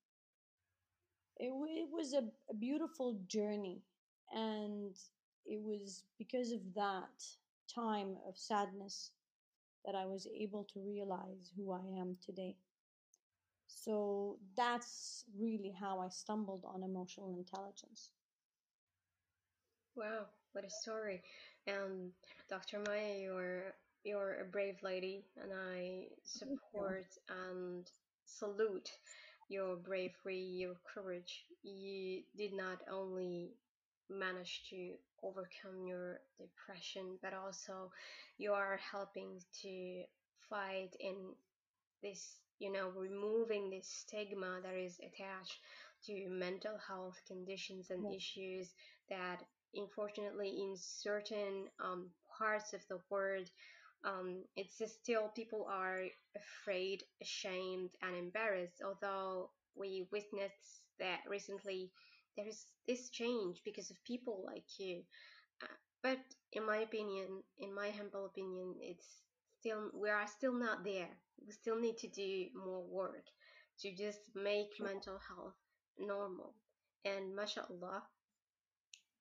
It, 1.39 1.51
it 1.51 1.89
was 1.91 2.13
a, 2.13 2.25
a 2.51 2.55
beautiful 2.55 3.21
journey, 3.27 3.83
and 4.33 4.97
it 5.47 5.61
was 5.63 6.05
because 6.19 6.53
of 6.53 6.75
that 6.75 7.25
time 7.73 8.17
of 8.29 8.37
sadness 8.37 9.11
that 9.85 9.95
I 9.95 10.07
was 10.07 10.27
able 10.39 10.65
to 10.73 10.81
realize 10.81 11.53
who 11.57 11.73
I 11.73 12.01
am 12.01 12.17
today. 12.25 12.57
So 13.67 14.39
that's 14.57 15.25
really 15.39 15.73
how 15.79 16.01
I 16.01 16.09
stumbled 16.09 16.65
on 16.65 16.83
emotional 16.83 17.37
intelligence. 17.37 18.13
Wow, 19.97 20.27
what 20.53 20.65
a 20.65 20.71
story. 20.71 21.23
Um, 21.69 21.75
and 21.75 22.13
Dr. 22.49 22.81
Maya, 22.87 23.19
you're 23.21 23.75
you're 24.05 24.41
a 24.41 24.45
brave 24.45 24.83
lady, 24.83 25.25
and 25.41 25.53
I 25.53 26.09
support 26.25 27.07
and 27.29 27.91
salute 28.25 28.91
your 29.49 29.77
bravery, 29.77 30.41
your 30.41 30.75
courage. 30.85 31.45
You 31.63 32.23
did 32.37 32.53
not 32.53 32.83
only 32.91 33.55
manage 34.11 34.62
to 34.70 34.94
overcome 35.23 35.87
your 35.87 36.20
depression, 36.38 37.18
but 37.23 37.32
also 37.34 37.90
you 38.38 38.52
are 38.52 38.78
helping 38.92 39.40
to 39.62 40.02
fight 40.49 40.90
in 41.00 41.16
this 42.02 42.40
you 42.58 42.70
know 42.73 42.90
removing 42.96 43.70
this 43.70 43.88
stigma 43.88 44.61
that 44.62 44.75
is 44.76 44.99
attached 45.00 45.58
to 46.04 46.28
mental 46.28 46.76
health 46.87 47.16
conditions 47.26 47.90
and 47.90 48.04
Yes, 48.04 48.14
issues 48.14 48.73
that 49.08 49.42
unfortunately 49.75 50.49
in 50.61 50.75
certain 50.76 51.66
um, 51.82 52.11
parts 52.38 52.73
of 52.73 52.80
the 52.88 52.99
world 53.11 53.49
um, 54.04 54.44
it's 54.56 54.80
still 55.00 55.30
people 55.34 55.66
are 55.70 56.02
afraid 56.37 57.02
ashamed 57.23 57.90
and 58.02 58.14
embarrassed 58.16 58.82
although 58.84 59.50
we 59.75 60.06
witnessed 60.12 60.82
that 61.00 61.20
recently 61.28 61.90
there 62.37 62.47
is 62.49 62.67
this 62.87 63.11
change 63.11 63.61
because 63.64 63.91
of 63.91 64.05
people 64.05 64.43
like 64.47 64.79
you 64.79 65.03
uh, 65.62 65.67
but 66.03 66.19
in 66.53 66.67
my 66.67 66.79
opinion, 66.79 67.43
in 67.59 67.75
my 67.75 67.91
humble 67.91 68.26
opinion, 68.26 68.75
it's 68.81 69.07
still 69.61 69.91
we 69.95 70.09
are 70.11 70.26
still 70.26 70.53
not 70.55 70.85
there. 70.85 71.09
We 71.47 71.53
still 71.53 71.79
need 71.81 71.99
to 71.99 72.09
do 72.09 72.47
more 72.55 72.83
work 72.83 73.25
to 73.81 73.95
just 73.95 74.21
make 74.35 74.81
mental 74.81 75.19
health 75.29 75.55
normal. 75.99 76.55
And 77.05 77.35
mashallah, 77.35 78.03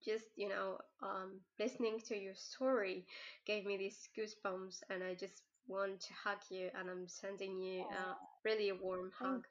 just 0.04 0.26
you 0.36 0.50
know, 0.50 0.78
um, 1.02 1.40
listening 1.60 2.00
to 2.08 2.18
your 2.18 2.36
story 2.36 3.06
gave 3.46 3.66
me 3.66 3.78
these 3.78 4.10
goosebumps, 4.18 4.82
and 4.90 5.04
I 5.04 5.14
just 5.16 5.44
want 5.68 6.02
to 6.02 6.14
hug 6.24 6.40
you, 6.50 6.70
and 6.78 6.90
I'm 6.90 7.08
sending 7.08 7.60
you 7.62 7.86
Oh, 7.92 8.16
really 8.44 8.70
a 8.70 8.76
warm 8.76 9.12
hug 9.18 9.46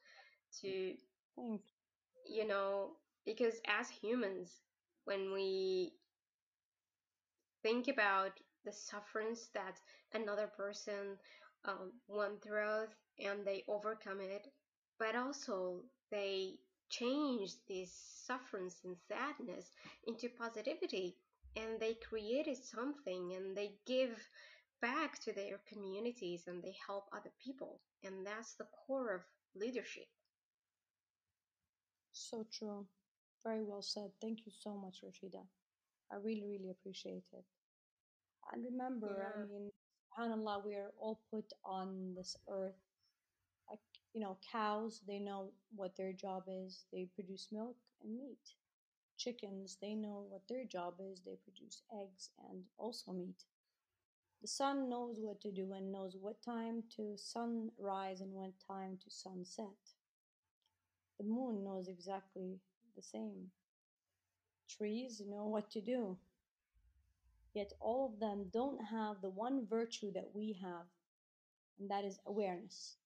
to 0.61 0.95
you 2.26 2.47
know 2.47 2.92
because 3.26 3.61
as 3.67 3.88
humans, 3.91 4.61
when 5.05 5.33
we 5.33 5.93
think 7.62 7.88
about 7.88 8.33
the 8.64 8.73
sufferings 8.73 9.49
that 9.55 9.79
another 10.14 10.47
person 10.57 11.19
um, 11.64 11.93
went 12.09 12.43
through 12.43 12.87
and 13.19 13.45
they 13.45 13.64
overcome 13.69 14.21
it, 14.21 14.47
but 14.99 15.17
also 15.17 15.83
they 16.11 16.55
change 16.91 17.52
these 17.67 17.93
sufferings 18.26 18.81
and 18.85 18.97
sadness 19.09 19.71
into 20.07 20.29
positivity. 20.29 21.17
and 21.57 21.79
they 21.81 21.95
created 21.95 22.57
something 22.57 23.33
and 23.35 23.57
they 23.57 23.75
give 23.87 24.29
back 24.81 25.19
to 25.21 25.33
their 25.33 25.59
communities 25.69 26.45
and 26.47 26.62
they 26.62 26.75
help 26.87 27.05
other 27.12 27.33
people. 27.45 27.81
And 28.05 28.26
that's 28.26 28.55
the 28.55 28.67
core 28.87 29.14
of 29.14 29.23
leadership. 29.55 30.07
So 32.12 32.45
true. 32.50 32.87
Very 33.44 33.62
well 33.62 33.82
said. 33.82 34.12
Thank 34.20 34.46
you 34.46 34.52
so 34.52 34.75
much, 34.76 35.02
Rashida. 35.04 35.46
I 36.11 36.16
really, 36.16 36.46
really 36.46 36.70
appreciate 36.70 37.25
it. 37.32 37.44
And 38.52 38.64
remember, 38.64 39.26
I 39.34 39.37
mean, 39.37 39.70
subhanAllah, 40.16 40.64
we 40.64 40.75
are 40.75 40.92
all 41.00 41.20
put 41.30 41.52
on 41.64 42.14
this 42.14 42.37
earth. 42.49 42.78
Like, 43.70 43.80
you 44.14 44.20
know, 44.20 44.38
cows, 44.52 45.00
they 45.06 45.18
know 45.20 45.52
what 45.75 45.96
their 45.96 46.12
job 46.12 46.44
is. 46.49 46.87
They 46.92 47.06
produce 47.14 47.49
milk 47.52 47.76
and 48.02 48.16
meat. 48.18 48.54
Chickens, 49.18 49.78
they 49.80 49.94
know 49.94 50.26
what 50.30 50.49
their 50.49 50.64
job 50.64 50.96
is. 51.00 51.22
They 51.22 51.37
produce 51.44 51.82
eggs 52.02 52.30
and 52.50 52.64
also 52.78 53.12
meat. 53.12 53.44
The 54.42 54.46
sun 54.49 54.90
knows 54.90 55.18
what 55.20 55.40
to 55.40 55.50
do 55.50 55.72
and 55.72 55.90
knows 55.90 56.18
what 56.18 56.42
time 56.42 56.84
to 56.96 57.16
sunrise 57.16 58.20
and 58.20 58.34
what 58.34 58.52
time 58.61 58.99
to 58.99 59.11
sunset. 59.11 59.94
The 61.16 61.25
moon 61.25 61.64
knows 61.64 61.88
exactly 61.88 62.61
the 62.94 63.02
same. 63.02 63.50
Trees 64.66 65.20
know 65.20 65.46
what 65.46 65.70
to 65.70 65.80
do. 65.80 66.18
Yet 67.54 67.72
all 67.80 68.04
of 68.04 68.18
them 68.18 68.50
don't 68.50 68.78
have 68.87 69.22
the 69.22 69.30
one 69.30 69.64
virtue 69.64 70.11
that 70.12 70.34
we 70.34 70.52
have, 70.54 70.87
and 71.78 71.90
that 71.90 72.04
is 72.04 72.20
awareness, 72.26 72.99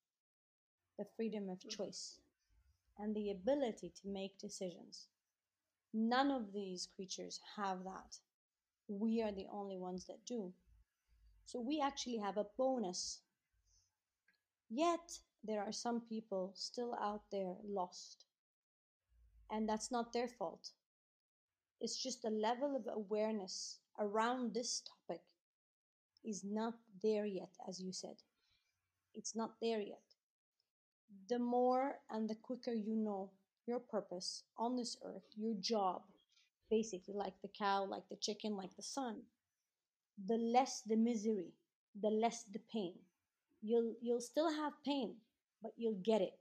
the 0.99 1.05
freedom 1.17 1.49
of 1.49 1.65
mhm, 1.65 1.77
choice, 1.77 2.19
and 2.99 3.15
the 3.17 3.31
ability 3.31 3.91
to 4.03 4.09
make 4.09 4.39
decisions. 4.39 5.09
None 5.93 6.31
of 6.31 6.53
these 6.53 6.87
creatures 6.87 7.41
have 7.57 7.85
that. 7.85 8.19
We 8.89 9.23
are 9.23 9.33
the 9.33 9.49
only 9.51 9.79
ones 9.79 10.07
that 10.07 10.25
do. 10.27 10.55
So 11.47 11.61
we 11.61 11.81
actually 11.81 12.19
have 12.19 12.39
a 12.39 12.45
bonus. 12.59 13.23
Yet 14.71 15.23
there 15.43 15.61
are 15.65 15.73
some 15.73 16.03
people 16.03 16.53
still 16.55 16.95
out 16.95 17.31
there 17.33 17.57
lost, 17.65 18.26
and 19.51 19.69
that's 19.69 19.91
not 19.91 20.13
their 20.13 20.29
fault. 20.29 20.71
It's 21.81 22.03
just 22.03 22.23
the 22.23 22.31
level 22.31 22.75
of 22.77 22.87
awareness 22.93 23.79
around 23.99 24.55
this 24.55 24.83
topic 24.83 25.23
is 26.25 26.43
not 26.45 26.75
there 27.03 27.27
yet, 27.27 27.51
as 27.69 27.81
you 27.81 27.93
said. 27.93 28.17
It's 29.15 29.37
not 29.37 29.53
there 29.61 29.81
yet. 29.81 30.03
The 31.29 31.39
more 31.39 31.97
and 32.11 32.29
the 32.29 32.35
quicker 32.35 32.73
you 32.73 32.97
know 32.97 33.31
your 33.67 33.81
purpose 33.81 34.45
on 34.59 34.77
this 34.77 34.97
earth, 35.05 35.25
your 35.37 35.55
job, 35.61 36.03
basically, 36.71 37.15
like 37.15 37.35
the 37.43 37.49
cow, 37.49 37.85
like 37.85 38.09
the 38.09 38.17
chicken, 38.17 38.57
like 38.57 38.75
the 38.77 38.83
sun, 38.83 39.23
the 40.27 40.37
less 40.37 40.83
the 40.87 40.97
misery, 40.97 41.53
the 42.01 42.11
less 42.11 42.45
the 42.53 42.61
pain. 42.73 42.95
You'll 43.63 43.95
you'll 44.01 44.21
still 44.21 44.53
have 44.53 44.73
pain, 44.85 45.17
but 45.63 45.73
you'll 45.77 46.01
get 46.03 46.21
it. 46.23 46.39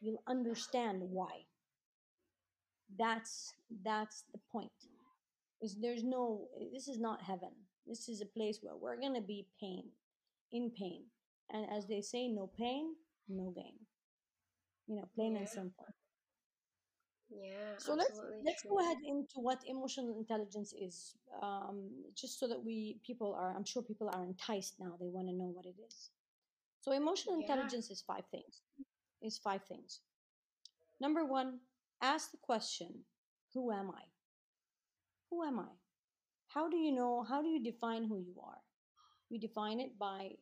You'll 0.00 0.22
understand 0.26 1.02
why. 1.02 1.46
That's 2.94 3.54
that's 3.82 4.22
the 4.32 4.38
point. 4.50 4.72
Is 5.62 5.76
there's 5.80 6.02
no 6.04 6.48
this 6.72 6.88
is 6.88 6.98
not 6.98 7.22
heaven. 7.22 7.52
This 7.86 8.08
is 8.08 8.20
a 8.20 8.26
place 8.26 8.58
where 8.62 8.76
we're 8.76 9.00
gonna 9.00 9.20
be 9.22 9.46
pain, 9.60 9.92
in 10.52 10.70
pain. 10.70 11.06
And 11.50 11.68
as 11.70 11.86
they 11.86 12.00
say, 12.02 12.28
no 12.28 12.46
pain, 12.48 12.96
no 13.28 13.50
gain. 13.50 13.86
You 14.86 14.96
know, 14.96 15.08
plain 15.14 15.36
and 15.36 15.48
simple. 15.48 15.94
yeah, 17.30 17.76
So 17.78 17.94
let's 17.94 18.20
let's 18.44 18.62
true. 18.62 18.70
go 18.70 18.78
ahead 18.80 18.98
into 19.04 19.38
what 19.40 19.60
emotional 19.66 20.16
intelligence 20.18 20.72
is, 20.72 21.14
um, 21.42 21.90
just 22.14 22.38
so 22.38 22.46
that 22.48 22.62
we 22.64 22.98
people 23.06 23.34
are. 23.34 23.54
I'm 23.54 23.64
sure 23.64 23.82
people 23.82 24.08
are 24.12 24.24
enticed 24.24 24.74
now. 24.80 24.96
They 25.00 25.08
want 25.08 25.28
to 25.28 25.34
know 25.34 25.50
what 25.52 25.66
it 25.66 25.76
is. 25.86 26.10
So 26.80 26.92
emotional 26.92 27.36
Yeah, 27.38 27.44
intelligence 27.46 27.90
is 27.90 28.02
five 28.02 28.24
things. 28.30 28.62
Is 29.22 29.38
five 29.38 29.64
things. 29.64 30.00
Number 31.00 31.24
one, 31.24 31.60
ask 32.00 32.30
the 32.30 32.38
question, 32.38 33.04
"Who 33.54 33.70
am 33.72 33.90
I? 33.90 34.02
Who 35.30 35.42
am 35.42 35.58
I? 35.58 35.72
How 36.48 36.68
do 36.68 36.76
you 36.76 36.92
know? 36.92 37.22
How 37.22 37.42
do 37.42 37.48
you 37.48 37.62
define 37.62 38.04
who 38.04 38.18
you 38.18 38.40
are? 38.42 38.62
You 39.28 39.40
define 39.40 39.80
it 39.80 39.98
by 39.98 40.36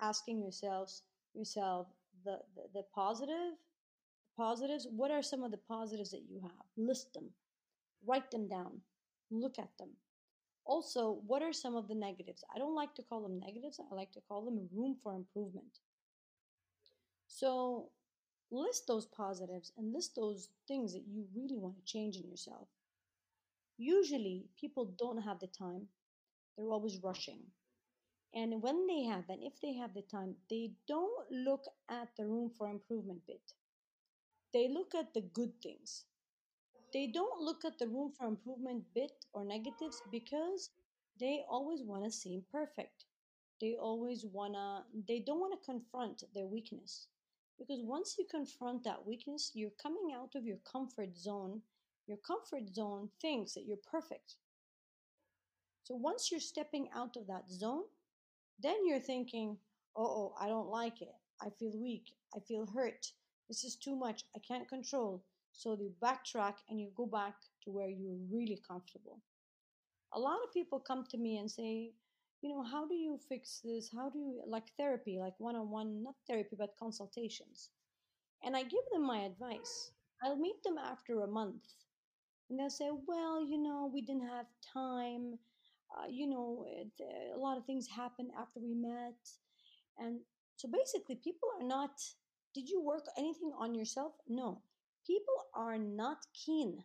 asking 0.00 0.40
yourselves 0.40 1.02
yourself 1.34 1.88
the, 2.24 2.38
the, 2.54 2.62
the 2.74 2.82
positive 2.94 3.54
positives. 4.36 4.86
What 4.90 5.10
are 5.10 5.22
some 5.22 5.42
of 5.42 5.50
the 5.50 5.58
positives 5.68 6.10
that 6.10 6.22
you 6.28 6.40
have? 6.42 6.66
List 6.76 7.14
them, 7.14 7.30
write 8.06 8.30
them 8.30 8.48
down, 8.48 8.80
look 9.30 9.58
at 9.58 9.76
them. 9.78 9.90
Also, 10.64 11.20
what 11.26 11.42
are 11.42 11.52
some 11.52 11.74
of 11.74 11.88
the 11.88 11.94
negatives? 11.94 12.44
I 12.54 12.58
don't 12.58 12.74
like 12.74 12.94
to 12.94 13.02
call 13.02 13.22
them 13.22 13.40
negatives, 13.40 13.80
I 13.80 13.94
like 13.94 14.12
to 14.12 14.20
call 14.28 14.44
them 14.44 14.68
room 14.72 14.96
for 15.02 15.14
improvement. 15.14 15.80
So, 17.26 17.90
list 18.52 18.86
those 18.86 19.06
positives 19.06 19.72
and 19.76 19.92
list 19.92 20.14
those 20.16 20.50
things 20.68 20.92
that 20.94 21.08
you 21.08 21.26
really 21.34 21.58
want 21.58 21.76
to 21.76 21.82
change 21.84 22.16
in 22.16 22.28
yourself. 22.30 22.68
Usually, 23.76 24.48
people 24.56 24.86
don't 24.86 25.18
have 25.22 25.38
the 25.38 25.46
time, 25.46 25.90
they're 26.56 26.70
always 26.70 26.98
rushing. 27.02 27.52
And 28.34 28.62
when 28.62 28.86
they 28.86 29.04
have, 29.04 29.28
and 29.30 29.42
if 29.42 29.60
they 29.60 29.74
have 29.74 29.94
the 29.94 30.02
time, 30.02 30.36
they 30.50 30.74
don't 30.88 31.30
look 31.30 31.66
at 31.88 32.16
the 32.16 32.26
room 32.26 32.50
for 32.50 32.68
improvement 32.68 33.26
bit. 33.26 33.54
They 34.52 34.68
look 34.68 34.94
at 34.94 35.14
the 35.14 35.20
good 35.20 35.60
things. 35.60 36.04
They 36.92 37.08
don't 37.08 37.40
look 37.40 37.64
at 37.64 37.78
the 37.78 37.88
room 37.88 38.12
for 38.12 38.26
improvement 38.26 38.92
bit 38.94 39.26
or 39.32 39.44
negatives 39.44 40.02
because 40.10 40.70
they 41.20 41.44
always 41.48 41.82
want 41.82 42.04
to 42.04 42.10
seem 42.10 42.44
perfect. 42.50 43.06
They 43.60 43.76
always 43.76 44.24
want 44.26 44.54
to, 44.54 44.84
they 45.08 45.20
don't 45.20 45.40
want 45.40 45.52
to 45.60 45.64
confront 45.66 46.24
their 46.34 46.46
weakness. 46.46 47.08
Because 47.62 47.84
once 47.84 48.16
you 48.18 48.26
confront 48.28 48.82
that 48.82 49.06
weakness, 49.06 49.52
you're 49.54 49.70
coming 49.80 50.12
out 50.12 50.34
of 50.34 50.44
your 50.44 50.56
comfort 50.70 51.16
zone. 51.16 51.62
Your 52.08 52.16
comfort 52.16 52.74
zone 52.74 53.08
thinks 53.20 53.54
that 53.54 53.66
you're 53.66 53.84
perfect. 53.88 54.34
So 55.84 55.94
once 55.94 56.30
you're 56.30 56.40
stepping 56.40 56.88
out 56.92 57.16
of 57.16 57.28
that 57.28 57.48
zone, 57.48 57.84
then 58.58 58.84
you're 58.84 58.98
thinking, 58.98 59.56
oh, 59.96 60.34
I 60.40 60.48
don't 60.48 60.70
like 60.70 61.02
it. 61.02 61.14
I 61.40 61.50
feel 61.50 61.78
weak. 61.80 62.12
I 62.34 62.40
feel 62.40 62.66
hurt. 62.66 63.06
This 63.48 63.62
is 63.62 63.76
too 63.76 63.94
much. 63.94 64.24
I 64.34 64.40
can't 64.40 64.68
control. 64.68 65.22
So 65.52 65.76
you 65.78 65.92
backtrack 66.02 66.54
and 66.68 66.80
you 66.80 66.90
go 66.96 67.06
back 67.06 67.34
to 67.62 67.70
where 67.70 67.88
you're 67.88 68.18
really 68.28 68.60
comfortable. 68.66 69.20
A 70.14 70.18
lot 70.18 70.40
of 70.44 70.52
people 70.52 70.80
come 70.80 71.04
to 71.10 71.16
me 71.16 71.38
and 71.38 71.48
say, 71.48 71.92
you 72.42 72.50
know, 72.50 72.62
how 72.62 72.86
do 72.86 72.94
you 72.94 73.18
fix 73.28 73.60
this? 73.64 73.88
How 73.94 74.10
do 74.10 74.18
you, 74.18 74.42
like 74.46 74.64
therapy, 74.76 75.18
like 75.18 75.34
one 75.38 75.56
on 75.56 75.70
one, 75.70 76.02
not 76.02 76.14
therapy, 76.26 76.56
but 76.58 76.74
consultations. 76.78 77.70
And 78.44 78.56
I 78.56 78.62
give 78.62 78.84
them 78.92 79.06
my 79.06 79.20
advice. 79.20 79.92
I'll 80.22 80.36
meet 80.36 80.62
them 80.64 80.76
after 80.78 81.22
a 81.22 81.26
month 81.26 81.62
and 82.52 82.58
they'll 82.58 82.68
say, 82.68 82.90
well, 83.06 83.42
you 83.42 83.56
know, 83.56 83.90
we 83.92 84.02
didn't 84.02 84.28
have 84.28 84.46
time. 84.74 85.38
Uh, 85.96 86.06
you 86.08 86.26
know, 86.26 86.66
it, 86.68 86.90
uh, 87.00 87.36
a 87.36 87.40
lot 87.40 87.56
of 87.56 87.64
things 87.64 87.86
happened 87.88 88.30
after 88.38 88.60
we 88.60 88.74
met. 88.74 89.16
And 89.98 90.20
so 90.56 90.68
basically, 90.68 91.16
people 91.16 91.48
are 91.58 91.66
not, 91.66 91.92
did 92.54 92.68
you 92.68 92.82
work 92.82 93.06
anything 93.16 93.52
on 93.58 93.74
yourself? 93.74 94.12
No. 94.28 94.60
People 95.06 95.34
are 95.54 95.78
not 95.78 96.18
keen 96.34 96.84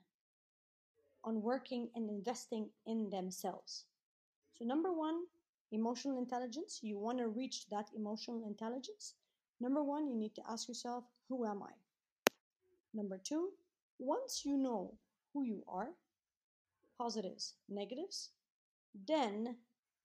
on 1.26 1.42
working 1.42 1.90
and 1.96 2.10
investing 2.10 2.70
in 2.86 3.10
themselves. 3.10 3.86
So, 4.54 4.64
number 4.64 4.94
one, 4.94 5.24
emotional 5.72 6.18
intelligence. 6.18 6.80
You 6.82 6.98
want 6.98 7.20
to 7.20 7.28
reach 7.28 7.68
that 7.70 7.90
emotional 7.96 8.46
intelligence. 8.48 9.16
Number 9.60 9.84
one, 9.84 10.08
you 10.08 10.16
need 10.16 10.36
to 10.36 10.44
ask 10.50 10.68
yourself, 10.68 11.06
who 11.30 11.46
am 11.46 11.64
I? 11.64 11.72
Number 12.94 13.18
two, 13.18 13.52
once 14.00 14.44
you 14.46 14.58
know 14.58 14.98
who 15.34 15.44
you 15.44 15.64
are, 15.68 15.90
positives, 16.98 17.56
negatives, 17.70 18.32
then 19.08 19.58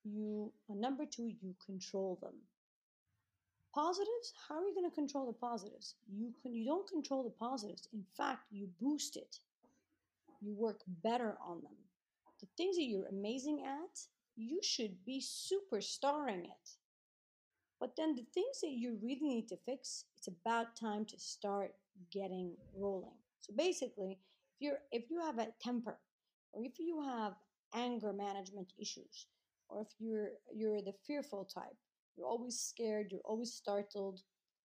you, 0.04 0.52
uh, 0.70 0.74
number 0.74 1.04
two, 1.06 1.28
you 1.40 1.54
control 1.64 2.18
them. 2.20 2.34
Positives, 3.74 4.34
how 4.48 4.56
are 4.56 4.64
you 4.64 4.74
going 4.74 4.90
to 4.90 4.94
control 4.94 5.26
the 5.26 5.32
positives? 5.32 5.94
You 6.06 6.34
can, 6.42 6.54
you 6.54 6.66
don't 6.66 6.88
control 6.88 7.24
the 7.24 7.30
positives. 7.30 7.88
In 7.92 8.04
fact, 8.16 8.42
you 8.50 8.68
boost 8.80 9.16
it. 9.16 9.36
You 10.42 10.54
work 10.54 10.80
better 10.86 11.38
on 11.40 11.62
them. 11.62 11.76
The 12.40 12.48
things 12.56 12.76
that 12.76 12.82
you're 12.82 13.06
amazing 13.06 13.64
at, 13.64 13.98
you 14.36 14.60
should 14.62 15.04
be 15.04 15.20
superstarring 15.20 16.44
it. 16.44 16.70
But 17.80 17.96
then 17.96 18.14
the 18.14 18.26
things 18.32 18.60
that 18.62 18.70
you 18.70 18.98
really 19.02 19.20
need 19.20 19.48
to 19.48 19.56
fix, 19.56 20.04
it's 20.16 20.28
about 20.28 20.76
time 20.76 21.04
to 21.06 21.18
start 21.18 21.72
getting 22.12 22.56
rolling. 22.76 23.18
So 23.40 23.52
basically, 23.56 24.12
if 24.12 24.60
you're 24.60 24.78
if 24.92 25.10
you 25.10 25.20
have 25.20 25.38
a 25.38 25.48
temper 25.60 25.98
or 26.52 26.64
if 26.64 26.78
you 26.78 27.02
have 27.02 27.34
anger 27.74 28.12
management 28.12 28.72
issues 28.80 29.26
or 29.68 29.82
if 29.82 29.88
you're 29.98 30.30
you're 30.54 30.80
the 30.80 30.94
fearful 31.06 31.44
type, 31.44 31.76
you're 32.16 32.28
always 32.28 32.60
scared, 32.60 33.08
you're 33.10 33.20
always 33.24 33.52
startled, 33.52 34.20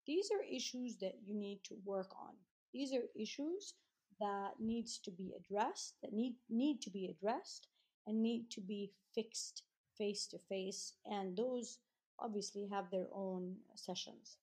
these 0.06 0.30
are 0.32 0.56
issues 0.56 0.98
that 0.98 1.16
you 1.26 1.34
need 1.34 1.62
to 1.64 1.76
work 1.86 2.12
on. 2.22 2.36
These 2.74 2.94
are 2.94 3.10
issues 3.20 3.74
that 4.20 4.52
needs 4.60 5.00
to 5.00 5.12
be 5.12 5.34
addressed, 5.38 5.96
that 6.04 6.14
need 6.14 6.36
need 6.50 6.82
to 6.82 6.92
be 6.92 7.08
addressed 7.08 7.68
and 8.08 8.24
need 8.24 8.50
to 8.52 8.62
be 8.62 8.92
fixed 9.14 9.64
face 9.98 10.26
to 10.28 10.38
face. 10.50 10.94
And 11.06 11.38
those 11.38 11.80
obviously 12.20 12.68
have 12.72 12.90
their 12.90 13.08
own 13.14 13.56
sessions. 13.76 14.38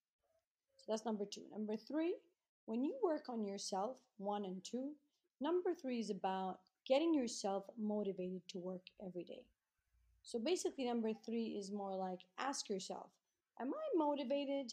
So 0.78 0.84
that's 0.88 1.04
number 1.04 1.24
two. 1.24 1.42
Number 1.50 1.76
three, 1.76 2.14
when 2.66 2.84
you 2.84 2.94
work 3.02 3.28
on 3.28 3.44
yourself, 3.44 3.96
one 4.18 4.44
and 4.44 4.62
two, 4.62 4.92
number 5.40 5.74
three 5.74 5.98
is 5.98 6.10
about 6.10 6.60
getting 6.86 7.14
yourself 7.14 7.64
motivated 7.78 8.42
to 8.48 8.58
work 8.58 8.82
every 9.04 9.24
day. 9.24 9.42
So 10.22 10.38
basically, 10.38 10.84
number 10.84 11.12
three 11.24 11.56
is 11.58 11.70
more 11.70 11.94
like 11.94 12.20
ask 12.38 12.68
yourself, 12.68 13.10
am 13.60 13.72
I 13.72 13.98
motivated? 13.98 14.72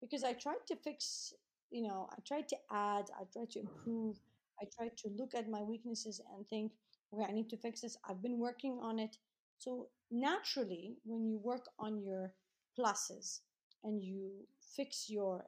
Because 0.00 0.24
I 0.24 0.32
tried 0.32 0.66
to 0.68 0.76
fix, 0.76 1.32
you 1.70 1.82
know, 1.82 2.08
I 2.10 2.16
tried 2.26 2.48
to 2.48 2.56
add, 2.70 3.04
I 3.18 3.24
tried 3.32 3.50
to 3.50 3.60
improve, 3.60 4.16
I 4.60 4.66
tried 4.76 4.96
to 4.98 5.08
look 5.16 5.34
at 5.34 5.48
my 5.48 5.62
weaknesses 5.62 6.20
and 6.34 6.46
think, 6.48 6.72
okay, 7.12 7.24
I 7.28 7.32
need 7.32 7.48
to 7.50 7.56
fix 7.56 7.80
this. 7.80 7.96
I've 8.08 8.22
been 8.22 8.38
working 8.38 8.78
on 8.80 8.98
it. 8.98 9.16
So 9.58 9.88
naturally, 10.10 10.96
when 11.04 11.26
you 11.26 11.38
work 11.38 11.66
on 11.78 12.02
your 12.02 12.34
pluses 12.78 13.40
and 13.84 14.02
you 14.02 14.30
fix 14.76 15.08
your 15.08 15.44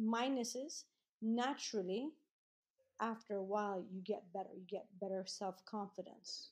minuses, 0.00 0.84
naturally, 1.22 2.10
after 3.00 3.34
a 3.36 3.42
while, 3.42 3.84
you 3.90 4.00
get 4.02 4.32
better. 4.32 4.50
You 4.54 4.64
get 4.68 4.86
better 5.00 5.24
self 5.26 5.64
confidence. 5.64 6.50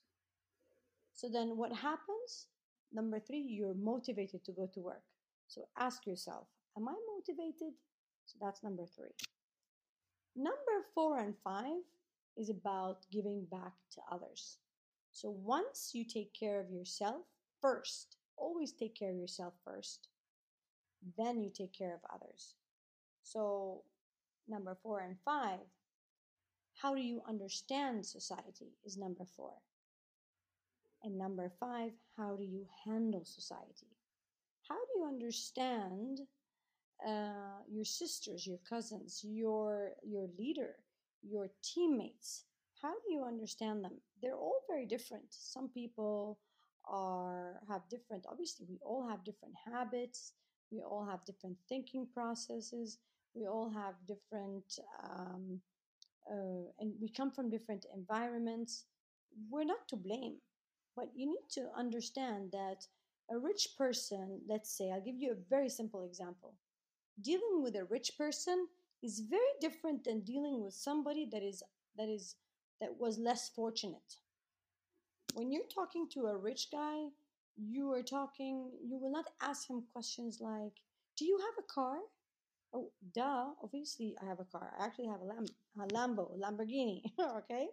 So 1.15 1.29
then 1.29 1.57
what 1.57 1.73
happens? 1.73 2.47
Number 2.93 3.21
three, 3.21 3.41
you're 3.41 3.75
motivated 3.75 4.45
to 4.45 4.53
go 4.53 4.69
to 4.75 4.81
work. 4.81 5.03
So 5.47 5.69
ask 5.79 6.07
yourself, 6.07 6.47
am 6.77 6.89
I 6.89 6.95
motivated? 7.15 7.75
So 8.27 8.39
that's 8.41 8.63
number 8.63 8.85
three. 8.87 9.15
Number 10.35 10.87
four 10.95 11.19
and 11.19 11.35
five 11.45 11.83
is 12.37 12.51
about 12.51 13.07
giving 13.11 13.47
back 13.51 13.73
to 13.95 14.01
others. 14.11 14.59
So 15.13 15.31
once 15.31 15.91
you 15.93 16.05
take 16.05 16.33
care 16.33 16.61
of 16.61 16.71
yourself 16.71 17.23
first, 17.61 18.17
always 18.37 18.73
take 18.73 18.95
care 18.95 19.11
of 19.11 19.17
yourself 19.17 19.55
first, 19.65 20.09
then 21.19 21.41
you 21.43 21.51
take 21.51 21.73
care 21.73 21.95
of 21.95 22.01
others. 22.15 22.55
So, 23.23 23.83
number 24.49 24.77
four 24.83 25.01
and 25.01 25.17
five, 25.25 25.61
how 26.75 26.95
do 26.95 27.01
you 27.01 27.23
understand 27.29 28.05
society 28.05 28.73
is 28.85 28.97
number 28.97 29.25
four. 29.37 29.53
And 31.03 31.19
number 31.19 31.53
five, 31.61 31.93
how 32.17 32.37
do 32.37 32.45
you 32.45 32.67
handle 32.85 33.25
society? 33.25 33.97
How 34.69 34.77
do 34.77 35.01
you 35.01 35.07
understand 35.07 36.21
uh, 37.07 37.63
your 37.69 37.85
sisters, 37.85 38.47
your 38.47 38.61
cousins, 38.69 39.21
your 39.25 39.93
your 40.05 40.29
leader, 40.39 40.77
your 41.23 41.49
teammates? 41.63 42.45
How 42.81 42.91
do 42.93 43.13
you 43.13 43.25
understand 43.25 43.85
them? 43.85 44.01
They're 44.21 44.37
all 44.37 44.61
very 44.69 44.87
different. 44.87 45.27
Some 45.31 45.69
people 45.69 46.39
are 46.87 47.61
have 47.69 47.83
different. 47.89 48.27
Obviously, 48.29 48.67
we 48.69 48.79
all 48.85 49.07
have 49.09 49.25
different 49.25 49.55
habits. 49.73 50.33
We 50.71 50.83
all 50.83 51.07
have 51.07 51.25
different 51.25 51.57
thinking 51.69 52.09
processes. 52.13 52.99
We 53.35 53.47
all 53.47 53.71
have 53.71 53.95
different, 54.07 54.65
um, 55.05 55.61
uh, 56.31 56.71
and 56.81 56.93
we 57.01 57.09
come 57.09 57.31
from 57.31 57.51
different 57.51 57.87
environments. 57.95 58.85
We're 59.51 59.65
not 59.65 59.89
to 59.89 59.97
blame 59.97 60.37
but 60.97 61.09
you 61.15 61.27
need 61.27 61.49
to 61.53 61.69
understand 61.77 62.53
that 62.53 62.87
a 63.31 63.39
rich 63.39 63.69
person, 63.79 64.41
let's 64.49 64.77
say, 64.77 64.91
I'll 64.91 65.01
give 65.01 65.17
you 65.19 65.33
a 65.33 65.49
very 65.49 65.69
simple 65.69 66.05
example. 66.05 66.55
Dealing 67.21 67.63
with 67.63 67.77
a 67.77 67.85
rich 67.85 68.13
person 68.19 68.67
is 69.03 69.21
very 69.21 69.55
different 69.61 70.05
than 70.05 70.21
dealing 70.21 70.63
with 70.63 70.75
somebody 70.75 71.29
that 71.33 71.43
is 71.43 71.63
that 71.97 72.09
is 72.09 72.37
that 72.81 72.99
was 72.99 73.19
less 73.19 73.49
fortunate. 73.49 74.17
When 75.35 75.51
you're 75.51 75.73
talking 75.75 76.09
to 76.11 76.27
a 76.27 76.37
rich 76.37 76.71
guy, 76.71 77.07
you 77.57 77.93
are 77.93 78.03
talking 78.03 78.71
you 78.85 78.99
will 78.99 79.13
not 79.13 79.27
ask 79.41 79.69
him 79.69 79.85
questions 79.93 80.39
like, 80.41 80.75
"Do 81.17 81.25
you 81.25 81.39
have 81.39 81.65
a 81.65 81.73
car?" 81.73 81.99
Oh, 82.75 82.91
duh, 83.15 83.51
obviously 83.63 84.17
I 84.23 84.27
have 84.27 84.41
a 84.41 84.45
car. 84.45 84.75
I 84.79 84.87
actually 84.87 85.09
have 85.09 85.21
a, 85.21 85.25
Lam- 85.25 85.55
a 85.81 85.87
Lambo, 85.93 86.35
a 86.35 86.39
Lamborghini, 86.39 87.03
okay? 87.39 87.69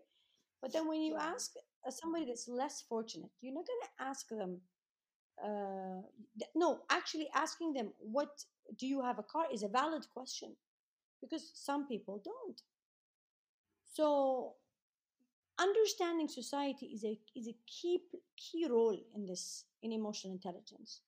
But 0.62 0.74
then 0.74 0.88
when 0.88 1.02
you 1.02 1.15
ask 1.15 1.54
uh, 1.88 1.92
somebody 1.92 2.26
that's 2.26 2.48
less 2.50 2.82
fortunate, 2.82 3.32
you're 3.42 3.54
not 3.54 3.65
going 3.68 3.80
to 3.84 4.04
ask 4.04 4.28
them, 4.30 4.62
uh, 5.44 6.02
th- 6.38 6.52
no, 6.56 6.82
actually 6.89 7.30
asking 7.34 7.74
them, 7.74 7.94
what 8.00 8.44
do 8.78 8.88
you 8.88 9.02
have 9.02 9.20
a 9.20 9.24
car 9.24 9.46
is 9.54 9.63
a 9.63 9.70
valid 9.70 10.06
question 10.13 10.56
because 11.22 11.52
some 11.54 11.88
people 11.88 12.22
don't. 12.24 12.62
So 13.84 14.56
understanding 15.60 16.28
society 16.28 16.88
is 16.88 17.04
a 17.04 17.20
is 17.36 17.48
a 17.48 17.56
key 17.68 18.00
key 18.38 18.68
role 18.70 18.98
in 19.16 19.26
this 19.26 19.66
in 19.82 19.92
emotional 19.92 20.34
intelligence. 20.34 21.02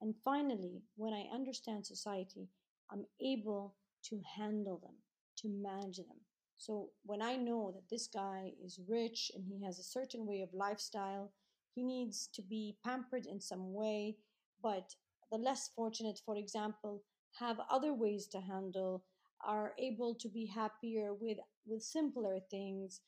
And 0.00 0.14
finally, 0.24 0.82
when 0.96 1.12
I 1.12 1.26
understand 1.34 1.84
society, 1.84 2.48
I'm 2.90 3.04
able 3.20 3.74
to 4.04 4.20
handle 4.36 4.78
them, 4.78 4.94
to 5.38 5.48
manage 5.48 5.96
them. 5.96 6.20
So 6.56 6.90
when 7.04 7.20
I 7.20 7.36
know 7.36 7.72
that 7.74 7.88
this 7.90 8.06
guy 8.06 8.52
is 8.64 8.80
rich 8.88 9.30
and 9.34 9.44
he 9.44 9.64
has 9.64 9.78
a 9.78 9.82
certain 9.82 10.26
way 10.26 10.40
of 10.40 10.54
lifestyle, 10.54 11.32
he 11.74 11.82
needs 11.82 12.28
to 12.34 12.42
be 12.42 12.76
pampered 12.84 13.26
in 13.26 13.40
some 13.40 13.72
way, 13.72 14.16
but 14.62 14.94
the 15.30 15.38
less 15.38 15.70
fortunate, 15.74 16.20
for 16.24 16.36
example, 16.36 17.02
have 17.38 17.60
other 17.70 17.92
ways 17.92 18.26
to 18.28 18.40
handle, 18.40 19.04
are 19.44 19.72
able 19.78 20.14
to 20.14 20.28
be 20.28 20.46
happier 20.46 21.14
with 21.14 21.38
with 21.66 21.82
simpler 21.82 22.38
things 22.50 23.00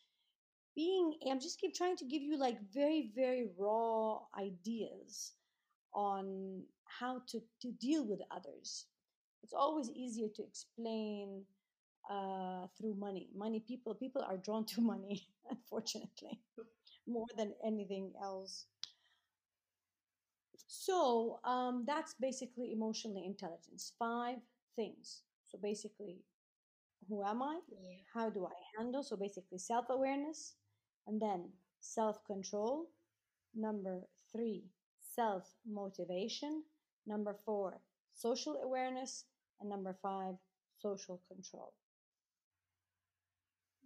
being 0.74 1.14
i'm 1.30 1.40
just 1.40 1.60
keep 1.60 1.74
trying 1.74 1.96
to 1.96 2.04
give 2.04 2.22
you 2.22 2.38
like 2.38 2.58
very 2.72 3.10
very 3.14 3.48
raw 3.58 4.18
ideas 4.38 5.32
on 5.94 6.62
how 6.84 7.22
to 7.28 7.40
to 7.62 7.72
deal 7.72 8.06
with 8.06 8.20
others. 8.30 8.86
It's 9.42 9.54
always 9.54 9.90
easier 9.90 10.28
to 10.36 10.42
explain 10.42 11.44
uh, 12.10 12.66
through 12.78 12.94
money. 12.96 13.28
Money 13.36 13.60
people 13.66 13.94
people 13.94 14.22
are 14.22 14.36
drawn 14.38 14.64
to 14.66 14.80
money 14.80 15.28
unfortunately 15.50 16.40
more 17.06 17.26
than 17.36 17.54
anything 17.64 18.12
else. 18.22 18.66
So 20.66 21.40
um, 21.44 21.84
that's 21.86 22.14
basically 22.14 22.72
emotional 22.72 23.22
intelligence. 23.24 23.92
Five 23.98 24.38
things 24.76 25.22
so 25.50 25.58
basically 25.62 26.22
who 27.08 27.24
am 27.24 27.42
I? 27.42 27.60
Yeah. 27.70 27.96
How 28.14 28.30
do 28.30 28.46
I 28.46 28.56
handle? 28.76 29.02
So 29.02 29.16
basically, 29.16 29.58
self 29.58 29.86
awareness, 29.90 30.54
and 31.06 31.20
then 31.20 31.50
self 31.80 32.24
control. 32.24 32.90
Number 33.54 34.02
three, 34.32 34.64
self 35.00 35.44
motivation. 35.66 36.64
Number 37.06 37.34
four, 37.44 37.80
social 38.14 38.60
awareness. 38.62 39.24
And 39.60 39.68
number 39.68 39.94
five, 40.02 40.36
social 40.78 41.20
control. 41.28 41.74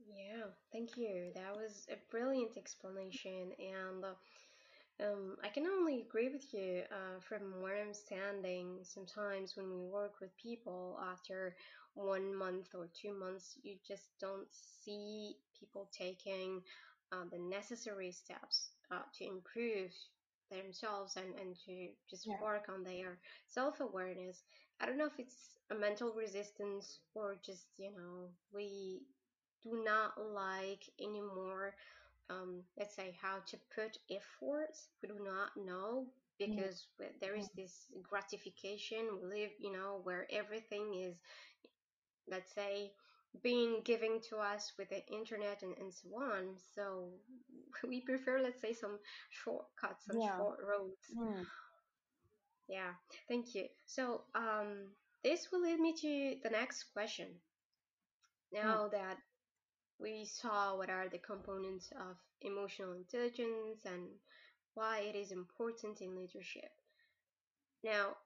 Yeah, 0.06 0.46
thank 0.72 0.96
you. 0.96 1.32
That 1.34 1.56
was 1.56 1.86
a 1.90 1.96
brilliant 2.10 2.56
explanation, 2.56 3.52
and 3.58 4.04
uh, 4.04 4.14
um, 5.00 5.36
I 5.42 5.48
can 5.48 5.66
only 5.66 6.00
agree 6.02 6.28
with 6.28 6.52
you. 6.52 6.82
Uh, 6.90 7.20
from 7.20 7.60
where 7.62 7.80
I'm 7.82 7.94
standing, 7.94 8.78
sometimes 8.82 9.56
when 9.56 9.70
we 9.70 9.86
work 9.86 10.20
with 10.20 10.36
people 10.36 10.98
after 11.12 11.56
one 11.94 12.34
month 12.34 12.68
or 12.74 12.88
two 12.92 13.12
months, 13.12 13.58
you 13.62 13.76
just 13.86 14.10
don't 14.20 14.48
see 14.50 15.34
people 15.58 15.88
taking 15.92 16.62
uh, 17.12 17.24
the 17.30 17.38
necessary 17.38 18.10
steps 18.12 18.70
uh, 18.90 19.02
to 19.18 19.24
improve 19.26 19.90
themselves 20.50 21.16
and, 21.16 21.34
and 21.40 21.56
to 21.66 21.88
just 22.10 22.26
Yeah, 22.26 22.36
work 22.40 22.66
on 22.68 22.82
their 22.84 23.18
self-awareness. 23.46 24.42
I 24.80 24.86
don't 24.86 24.98
know 24.98 25.06
if 25.06 25.18
it's 25.18 25.56
a 25.70 25.74
mental 25.74 26.12
resistance 26.12 27.00
or 27.14 27.36
just, 27.44 27.66
you 27.78 27.90
know, 27.92 28.28
we 28.52 29.02
do 29.62 29.82
not 29.84 30.12
like 30.20 30.82
anymore 31.00 31.74
um, 32.30 32.62
let's 32.78 32.94
say 32.96 33.16
how 33.20 33.38
to 33.46 33.56
put 33.74 33.98
efforts 34.10 34.88
we 35.02 35.08
do 35.08 35.18
not 35.22 35.50
know 35.56 36.06
because 36.38 36.86
there 37.20 37.36
yeah, 37.36 37.42
is 37.42 37.48
this 37.56 37.86
gratification. 38.02 39.08
We 39.22 39.40
live 39.40 39.50
you 39.58 39.72
know 39.72 40.00
where 40.02 40.26
everything 40.30 40.94
is 40.94 41.16
let's 42.28 42.52
say 42.54 42.92
being 43.42 43.80
given 43.84 44.20
to 44.30 44.36
us 44.38 44.72
with 44.78 44.88
the 44.90 45.04
internet 45.12 45.62
and, 45.62 45.76
and 45.78 45.92
so 45.92 46.08
on. 46.16 46.56
So 46.74 47.10
we 47.88 48.00
prefer 48.00 48.40
let's 48.40 48.60
say 48.60 48.72
some 48.72 48.98
shortcuts 49.30 50.08
and 50.08 50.22
yeah. 50.22 50.36
short 50.36 50.58
roads. 50.62 51.16
Mm, 51.16 51.46
yeah. 52.68 52.92
Thank 53.28 53.54
you. 53.54 53.66
So 53.86 54.22
um, 54.34 54.88
this 55.22 55.48
will 55.52 55.62
lead 55.62 55.80
me 55.80 55.94
to 55.94 56.36
the 56.42 56.50
next 56.50 56.84
question. 56.92 57.28
Mm, 58.62 58.78
now 58.78 58.88
that 58.88 59.18
we 59.98 60.24
saw 60.24 60.76
what 60.76 60.90
are 60.90 61.08
the 61.08 61.18
components 61.18 61.90
of 61.92 62.16
emotional 62.42 62.92
intelligence 62.92 63.84
and 63.84 64.08
why 64.74 65.00
it 65.00 65.14
is 65.16 65.32
important 65.32 66.00
in 66.00 66.16
leadership. 66.16 66.70
Now, 67.84 68.16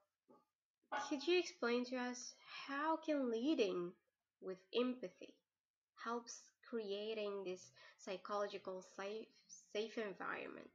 could 1.09 1.25
you 1.25 1.39
explain 1.39 1.83
to 1.85 1.95
us 1.97 2.35
how 2.67 2.95
can 2.97 3.31
leading 3.31 3.91
with 4.39 4.59
empathy 4.75 5.33
helps 6.03 6.43
creating 6.69 7.43
this 7.43 7.71
psychological 7.97 8.81
safe 8.95 9.27
safe 9.73 9.97
environment? 9.97 10.69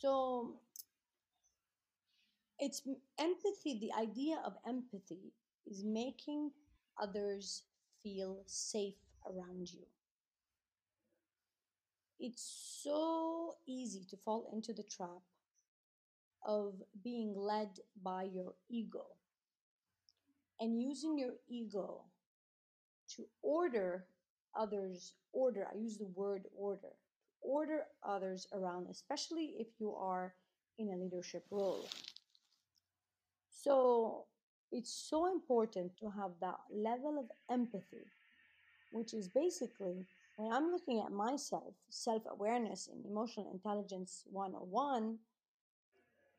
So 0.00 0.60
it's 2.58 2.82
empathy. 3.18 3.78
The 3.78 3.92
idea 4.00 4.42
of 4.44 4.54
empathy 4.66 5.32
is 5.66 5.84
making 5.84 6.50
others 7.00 7.62
feel 8.02 8.42
safe 8.46 8.94
around 9.26 9.72
you. 9.72 9.86
It's 12.20 12.80
so 12.82 13.56
easy 13.66 14.04
to 14.10 14.16
fall 14.16 14.48
into 14.52 14.72
the 14.72 14.82
trap 14.84 15.22
of 16.44 16.74
being 17.02 17.34
led 17.36 17.80
by 18.02 18.24
your 18.24 18.54
ego 18.68 19.06
and 20.60 20.80
using 20.80 21.18
your 21.18 21.32
ego 21.48 22.02
to 23.08 23.24
order 23.42 24.04
others 24.56 25.14
order 25.32 25.66
i 25.72 25.76
use 25.76 25.98
the 25.98 26.06
word 26.14 26.44
order 26.56 26.92
order 27.40 27.84
others 28.02 28.46
around 28.52 28.86
especially 28.90 29.54
if 29.58 29.66
you 29.78 29.94
are 29.94 30.34
in 30.78 30.90
a 30.90 30.96
leadership 30.96 31.44
role 31.50 31.88
so 33.50 34.24
it's 34.72 34.92
so 35.10 35.26
important 35.32 35.96
to 35.96 36.10
have 36.10 36.32
that 36.40 36.58
level 36.72 37.18
of 37.18 37.26
empathy 37.50 38.06
which 38.92 39.14
is 39.14 39.28
basically 39.28 40.06
when 40.36 40.52
i'm 40.52 40.70
looking 40.70 41.00
at 41.00 41.12
myself 41.12 41.74
self-awareness 41.90 42.88
and 42.92 43.04
emotional 43.06 43.50
intelligence 43.52 44.24
101 44.32 45.18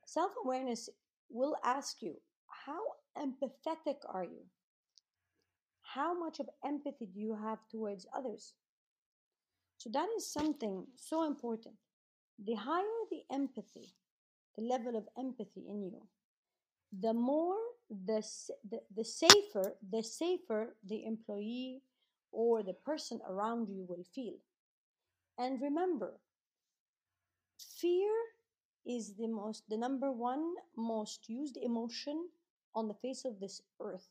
self-awareness 0.06 0.90
will 1.30 1.56
ask 1.64 2.02
you 2.02 2.16
how 2.48 2.82
empathetic 3.18 3.98
are 4.10 4.24
you 4.26 4.44
how 5.82 6.14
much 6.18 6.40
of 6.40 6.50
empathy 6.66 7.06
do 7.08 7.20
you 7.22 7.36
have 7.36 7.60
towards 7.72 8.06
others 8.16 8.54
So 9.78 9.90
that 9.92 10.08
is 10.18 10.28
something 10.32 10.88
so 10.96 11.26
important. 11.26 11.76
The 12.40 12.56
higher 12.56 13.02
the 13.12 13.24
empathy, 13.32 13.94
the 14.58 14.64
level 14.64 14.96
of 14.98 15.08
empathy 15.18 15.66
in 15.70 15.84
you, 15.84 16.02
the 17.02 17.14
more 17.14 17.58
the, 17.90 18.24
the, 18.96 19.04
safer, 19.04 19.76
the 19.92 20.04
safer 20.04 20.76
the 20.88 21.06
employee 21.06 21.82
or 22.32 22.64
the 22.64 22.74
person 22.74 23.20
around 23.28 23.70
you 23.70 23.86
will 23.88 24.04
feel. 24.04 24.36
And 25.38 25.62
remember, 25.62 26.20
fear 27.80 28.10
is 28.86 29.16
the 29.16 29.28
most, 29.28 29.64
the 29.70 29.78
number 29.78 30.12
one 30.12 30.56
most 30.76 31.30
used 31.30 31.58
emotion 31.58 32.28
on 32.74 32.88
the 32.88 32.94
face 32.94 33.26
of 33.26 33.40
this 33.40 33.62
earth. 33.82 34.08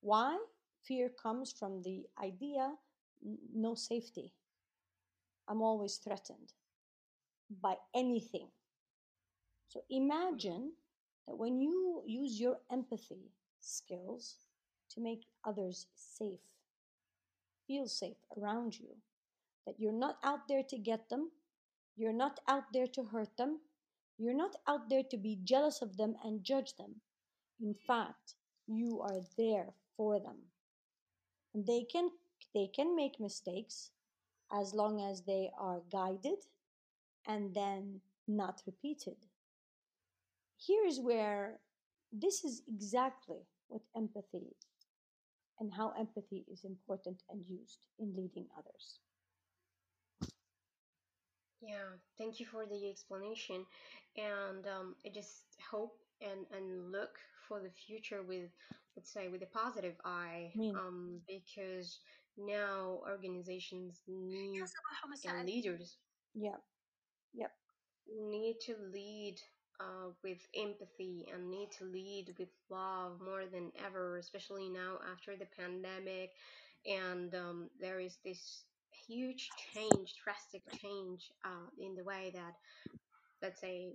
Why? 0.00 0.38
Fear 0.82 1.10
comes 1.20 1.52
from 1.52 1.82
the 1.82 2.04
idea 2.22 2.74
no 3.54 3.74
safety. 3.74 4.32
I'm 5.48 5.62
always 5.62 5.96
threatened 5.96 6.52
by 7.62 7.76
anything. 7.94 8.48
So 9.68 9.80
imagine 9.90 10.72
that 11.26 11.36
when 11.36 11.60
you 11.60 12.02
use 12.06 12.40
your 12.40 12.58
empathy 12.70 13.30
skills 13.60 14.36
to 14.90 15.00
make 15.00 15.26
others 15.44 15.86
safe, 15.94 16.40
feel 17.66 17.86
safe 17.86 18.16
around 18.36 18.78
you, 18.78 18.96
that 19.66 19.78
you're 19.78 19.92
not 19.92 20.18
out 20.22 20.48
there 20.48 20.62
to 20.62 20.78
get 20.78 21.08
them, 21.08 21.30
you're 21.96 22.12
not 22.12 22.40
out 22.48 22.64
there 22.72 22.86
to 22.88 23.04
hurt 23.04 23.36
them, 23.36 23.60
you're 24.18 24.34
not 24.34 24.56
out 24.68 24.88
there 24.88 25.02
to 25.02 25.16
be 25.16 25.38
jealous 25.44 25.82
of 25.82 25.96
them 25.96 26.14
and 26.24 26.44
judge 26.44 26.76
them. 26.76 27.00
In 27.60 27.74
fact, 27.74 28.34
you 28.66 29.00
are 29.00 29.20
there 29.36 29.74
for 29.96 30.18
them. 30.20 30.36
And 31.54 31.66
they 31.66 31.84
can 31.84 32.10
they 32.54 32.68
can 32.68 32.94
make 32.94 33.18
mistakes 33.18 33.90
as 34.52 34.74
long 34.74 35.00
as 35.00 35.22
they 35.22 35.50
are 35.58 35.80
guided 35.90 36.46
and 37.26 37.54
then 37.54 38.00
not 38.28 38.62
repeated. 38.66 39.16
Here 40.66 40.86
is 40.86 41.00
where 41.00 41.58
this 42.12 42.44
is 42.44 42.62
exactly 42.68 43.40
what 43.68 43.82
empathy 43.96 44.54
and 45.60 45.72
how 45.72 45.92
empathy 45.98 46.44
is 46.50 46.64
important 46.64 47.22
and 47.30 47.44
used 47.48 47.80
in 47.98 48.14
leading 48.16 48.46
others. 48.58 48.98
Yeah, 51.60 51.96
thank 52.18 52.40
you 52.40 52.46
for 52.46 52.66
the 52.66 52.90
explanation. 52.90 53.64
And 54.16 54.66
um, 54.66 54.94
I 55.04 55.10
just 55.12 55.44
hope 55.70 55.96
and, 56.20 56.46
and 56.54 56.92
look 56.92 57.18
for 57.48 57.60
the 57.60 57.70
future 57.70 58.22
with, 58.22 58.50
let's 58.96 59.12
say, 59.12 59.28
with 59.28 59.42
a 59.42 59.46
positive 59.46 59.94
eye, 60.04 60.52
I 60.54 60.58
mean, 60.58 60.76
um, 60.76 61.20
because 61.26 61.98
now 62.36 62.98
organizations 63.08 64.00
need 64.08 64.62
and 65.26 65.46
leaders 65.46 65.96
yeah, 66.34 66.56
yeah, 67.32 67.46
need 68.12 68.56
to 68.66 68.74
lead 68.92 69.36
uh, 69.80 70.10
with 70.22 70.38
empathy 70.56 71.26
and 71.32 71.50
need 71.50 71.70
to 71.78 71.84
lead 71.84 72.34
with 72.38 72.48
love 72.70 73.20
more 73.24 73.44
than 73.50 73.72
ever, 73.84 74.18
especially 74.18 74.68
now 74.68 74.98
after 75.12 75.36
the 75.36 75.46
pandemic. 75.58 76.30
And 76.86 77.34
um, 77.34 77.70
there 77.80 78.00
is 78.00 78.18
this 78.24 78.64
huge 79.06 79.48
change, 79.72 80.14
drastic 80.22 80.62
change 80.80 81.30
uh, 81.44 81.68
in 81.78 81.94
the 81.94 82.04
way 82.04 82.30
that, 82.34 82.54
let's 83.42 83.60
say, 83.60 83.92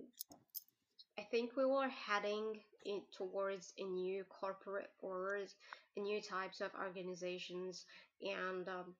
I 1.18 1.22
think 1.30 1.56
we 1.56 1.66
were 1.66 1.88
heading 1.88 2.60
in, 2.84 3.02
towards 3.16 3.72
a 3.78 3.84
new 3.84 4.24
corporate 4.24 4.90
world, 5.02 5.48
new 5.96 6.20
types 6.20 6.60
of 6.60 6.70
organizations, 6.82 7.84
and 8.22 8.66
um, 8.68 8.94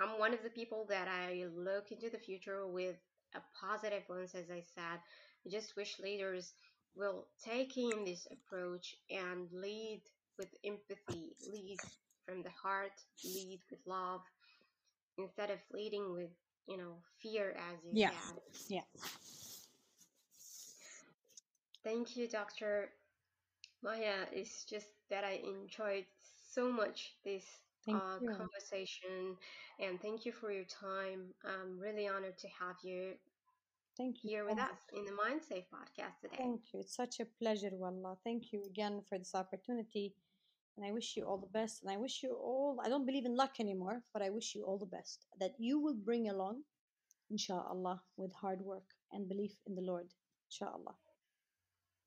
I'm 0.00 0.18
one 0.18 0.34
of 0.34 0.42
the 0.42 0.50
people 0.50 0.86
that 0.90 1.08
I 1.08 1.44
look 1.56 1.90
into 1.90 2.10
the 2.10 2.18
future 2.18 2.66
with 2.66 2.96
a 3.34 3.40
positive 3.58 4.02
lens, 4.08 4.34
as 4.34 4.50
I 4.50 4.62
said. 4.74 5.00
I 5.46 5.50
just 5.50 5.76
wish 5.76 5.98
leaders 6.00 6.52
will 6.96 7.26
take 7.44 7.76
in 7.76 8.04
this 8.04 8.26
approach 8.32 8.96
and 9.10 9.48
lead 9.52 10.02
with 10.38 10.48
empathy, 10.64 11.36
lead 11.52 11.78
from 12.26 12.42
the 12.42 12.50
heart, 12.50 12.92
lead 13.24 13.60
with 13.70 13.80
love, 13.86 14.22
instead 15.18 15.50
of 15.50 15.58
leading 15.72 16.12
with, 16.12 16.30
you 16.66 16.76
know, 16.76 16.96
fear, 17.22 17.56
as 17.56 17.78
you 17.84 17.92
yeah, 17.92 18.10
said. 18.10 18.42
yeah. 18.68 18.80
Thank 21.84 22.16
you, 22.16 22.26
Dr. 22.28 22.90
Maya. 23.82 24.26
It's 24.32 24.64
just 24.64 24.88
that 25.10 25.24
I 25.24 25.40
enjoyed 25.44 26.06
so 26.52 26.72
much 26.72 27.14
this 27.24 27.44
uh, 27.88 28.18
conversation, 28.36 29.36
and 29.78 30.00
thank 30.00 30.26
you 30.26 30.32
for 30.32 30.50
your 30.50 30.64
time. 30.64 31.34
I'm 31.44 31.78
really 31.78 32.08
honored 32.08 32.38
to 32.38 32.48
have 32.58 32.76
you 32.82 33.12
Thank 33.96 34.22
you 34.22 34.30
here 34.30 34.44
with 34.44 34.58
us 34.58 34.80
in 34.94 35.06
the 35.06 35.12
Mind 35.12 35.40
Safe 35.42 35.64
podcast 35.72 36.20
today. 36.20 36.36
Thank 36.36 36.60
you. 36.74 36.80
It's 36.80 36.94
such 36.94 37.18
a 37.20 37.24
pleasure, 37.24 37.70
Wallah. 37.72 38.18
Thank 38.24 38.52
you 38.52 38.62
again 38.66 39.00
for 39.08 39.16
this 39.16 39.34
opportunity. 39.34 40.14
And 40.76 40.84
I 40.84 40.92
wish 40.92 41.16
you 41.16 41.24
all 41.24 41.38
the 41.38 41.58
best. 41.58 41.82
And 41.82 41.90
I 41.90 41.96
wish 41.96 42.22
you 42.22 42.34
all, 42.34 42.78
I 42.84 42.90
don't 42.90 43.06
believe 43.06 43.24
in 43.24 43.34
luck 43.34 43.58
anymore, 43.58 44.02
but 44.12 44.20
I 44.20 44.28
wish 44.28 44.54
you 44.54 44.64
all 44.64 44.76
the 44.76 44.84
best 44.84 45.24
that 45.40 45.52
you 45.58 45.80
will 45.80 45.94
bring 45.94 46.28
along, 46.28 46.62
inshallah, 47.30 48.02
with 48.18 48.34
hard 48.34 48.60
work 48.60 48.84
and 49.12 49.28
belief 49.30 49.52
in 49.66 49.74
the 49.74 49.80
Lord. 49.80 50.12
Inshallah. 50.50 50.96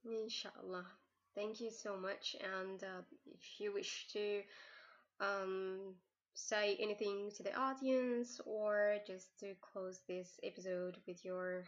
Inshallah. 0.06 0.86
Thank 1.34 1.60
you 1.60 1.72
so 1.72 1.98
much. 1.98 2.36
And 2.60 2.84
uh, 2.84 3.02
if 3.26 3.60
you 3.60 3.74
wish 3.74 4.10
to 4.14 4.42
um, 5.20 5.96
say 6.48 6.78
anything 6.80 7.32
to 7.38 7.44
the 7.44 7.56
audience 7.56 8.40
or 8.46 8.98
just 9.06 9.40
to 9.40 9.56
close 9.62 10.02
this 10.08 10.40
episode 10.44 10.98
with 11.08 11.24
your 11.26 11.64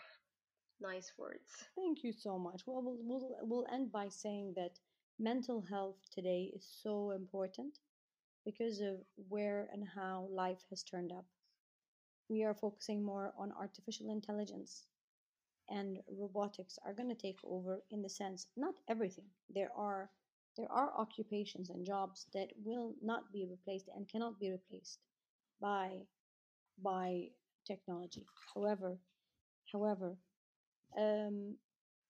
nice 0.82 1.14
words. 1.18 1.66
Thank 1.76 2.04
you 2.04 2.12
so 2.14 2.38
much. 2.40 2.64
Well, 2.66 2.82
we'll, 2.84 2.98
we'll, 3.02 3.38
we'll 3.44 3.68
end 3.72 3.92
by 3.92 4.10
saying 4.10 4.54
that 4.56 4.80
mental 5.20 5.62
health 5.62 5.98
today 6.14 6.52
is 6.56 6.66
so 6.84 7.12
important 7.12 7.78
because 8.46 8.80
of 8.82 8.98
where 9.30 9.70
and 9.72 9.88
how 9.88 10.28
life 10.32 10.64
has 10.70 10.84
turned 10.84 11.12
up. 11.12 11.26
We 12.30 12.44
are 12.44 12.56
focusing 12.56 13.04
more 13.04 13.34
on 13.38 13.52
artificial 13.52 14.10
intelligence 14.10 14.88
and 15.70 16.00
robotics 16.10 16.80
are 16.86 16.94
going 16.94 17.10
to 17.10 17.16
take 17.16 17.40
over 17.44 17.84
in 17.92 18.02
the 18.02 18.10
sense 18.10 18.48
not 18.58 18.76
everything. 18.90 19.26
There 19.50 19.72
are 19.76 20.10
there 20.58 20.72
are 20.72 20.92
occupations 20.98 21.70
and 21.70 21.86
jobs 21.86 22.28
that 22.34 22.50
will 22.64 22.94
not 23.02 23.32
be 23.32 23.48
replaced 23.50 23.90
and 23.96 24.08
cannot 24.10 24.40
be 24.40 24.52
replaced 24.52 25.00
by 25.62 26.02
by 26.84 27.28
technology. 27.66 28.26
However, 28.54 28.98
however, 29.72 30.18
um, 30.98 31.56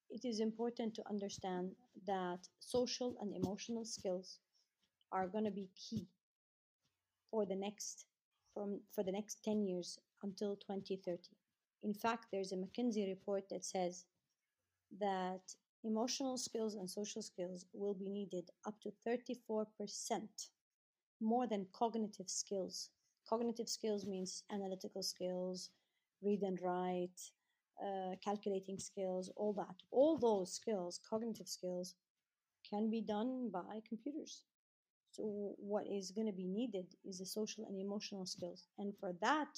it 0.10 0.26
is 0.26 0.40
important 0.40 0.94
to 0.96 1.04
understand 1.10 1.72
that 2.06 2.48
social 2.60 3.16
and 3.22 3.36
emotional 3.36 3.86
skills 3.86 4.40
are 5.12 5.28
going 5.28 5.46
to 5.46 5.52
be 5.52 5.70
key 5.76 6.08
for 7.30 7.46
the 7.46 7.56
next 7.56 8.06
from 8.54 8.82
for 8.94 9.04
the 9.04 9.12
next 9.12 9.44
10 9.44 9.62
years 9.66 9.98
until 10.24 10.56
2030 10.58 11.20
in 11.84 11.94
fact 11.94 12.28
there's 12.32 12.52
a 12.52 12.56
mckinsey 12.56 13.08
report 13.08 13.48
that 13.50 13.64
says 13.64 14.06
that 15.00 15.42
emotional 15.84 16.38
skills 16.38 16.76
and 16.76 16.90
social 16.90 17.22
skills 17.22 17.66
will 17.74 17.94
be 17.94 18.10
needed 18.10 18.50
up 18.66 18.80
to 18.82 18.92
34% 19.06 20.50
more 21.22 21.48
than 21.48 21.68
cognitive 21.74 22.30
skills 22.30 22.90
cognitive 23.28 23.70
skills 23.70 24.06
means 24.06 24.44
analytical 24.52 25.04
skills 25.04 25.70
read 26.22 26.42
and 26.44 26.60
write, 26.62 27.20
uh, 27.84 28.16
calculating 28.24 28.78
skills, 28.78 29.32
all 29.36 29.54
that. 29.54 29.76
All 29.92 30.18
those 30.18 30.54
skills, 30.54 31.00
cognitive 31.10 31.48
skills, 31.48 31.96
can 32.70 32.90
be 32.90 33.02
done 33.02 33.50
by 33.52 33.82
computers. 33.88 34.44
So, 35.12 35.56
what 35.58 35.88
is 35.88 36.12
going 36.12 36.28
to 36.28 36.34
be 36.34 36.48
needed 36.48 36.96
is 37.06 37.20
the 37.20 37.26
social 37.26 37.66
and 37.66 37.80
emotional 37.80 38.26
skills. 38.26 38.68
And 38.78 38.94
for 39.00 39.14
that 39.22 39.54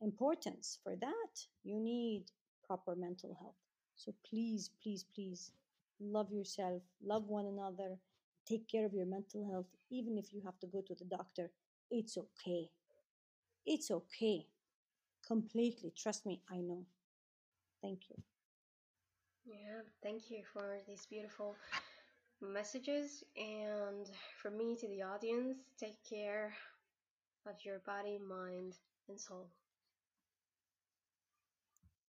importance, 0.00 0.78
for 0.82 0.96
that, 0.96 1.32
you 1.64 1.80
need 1.80 2.26
proper 2.66 2.96
mental 2.96 3.34
health. 3.40 3.65
So, 3.96 4.14
please, 4.28 4.70
please, 4.82 5.04
please 5.04 5.52
love 6.00 6.30
yourself, 6.32 6.82
love 7.02 7.26
one 7.28 7.46
another, 7.46 7.98
take 8.46 8.68
care 8.68 8.86
of 8.86 8.94
your 8.94 9.06
mental 9.06 9.48
health, 9.50 9.66
even 9.90 10.18
if 10.18 10.32
you 10.32 10.42
have 10.44 10.58
to 10.60 10.66
go 10.66 10.82
to 10.82 10.94
the 10.94 11.04
doctor. 11.04 11.50
It's 11.90 12.16
okay. 12.16 12.70
It's 13.66 13.90
okay. 13.90 14.46
Completely. 15.26 15.92
Trust 15.96 16.26
me, 16.26 16.42
I 16.50 16.56
know. 16.58 16.84
Thank 17.82 18.10
you. 18.10 18.22
Yeah, 19.44 19.82
thank 20.02 20.30
you 20.30 20.42
for 20.52 20.78
these 20.86 21.06
beautiful 21.06 21.56
messages. 22.42 23.24
And 23.36 24.10
for 24.40 24.50
me 24.50 24.76
to 24.76 24.88
the 24.88 25.02
audience, 25.02 25.58
take 25.78 26.02
care 26.08 26.52
of 27.46 27.54
your 27.64 27.78
body, 27.80 28.18
mind, 28.18 28.74
and 29.08 29.18
soul. 29.18 29.48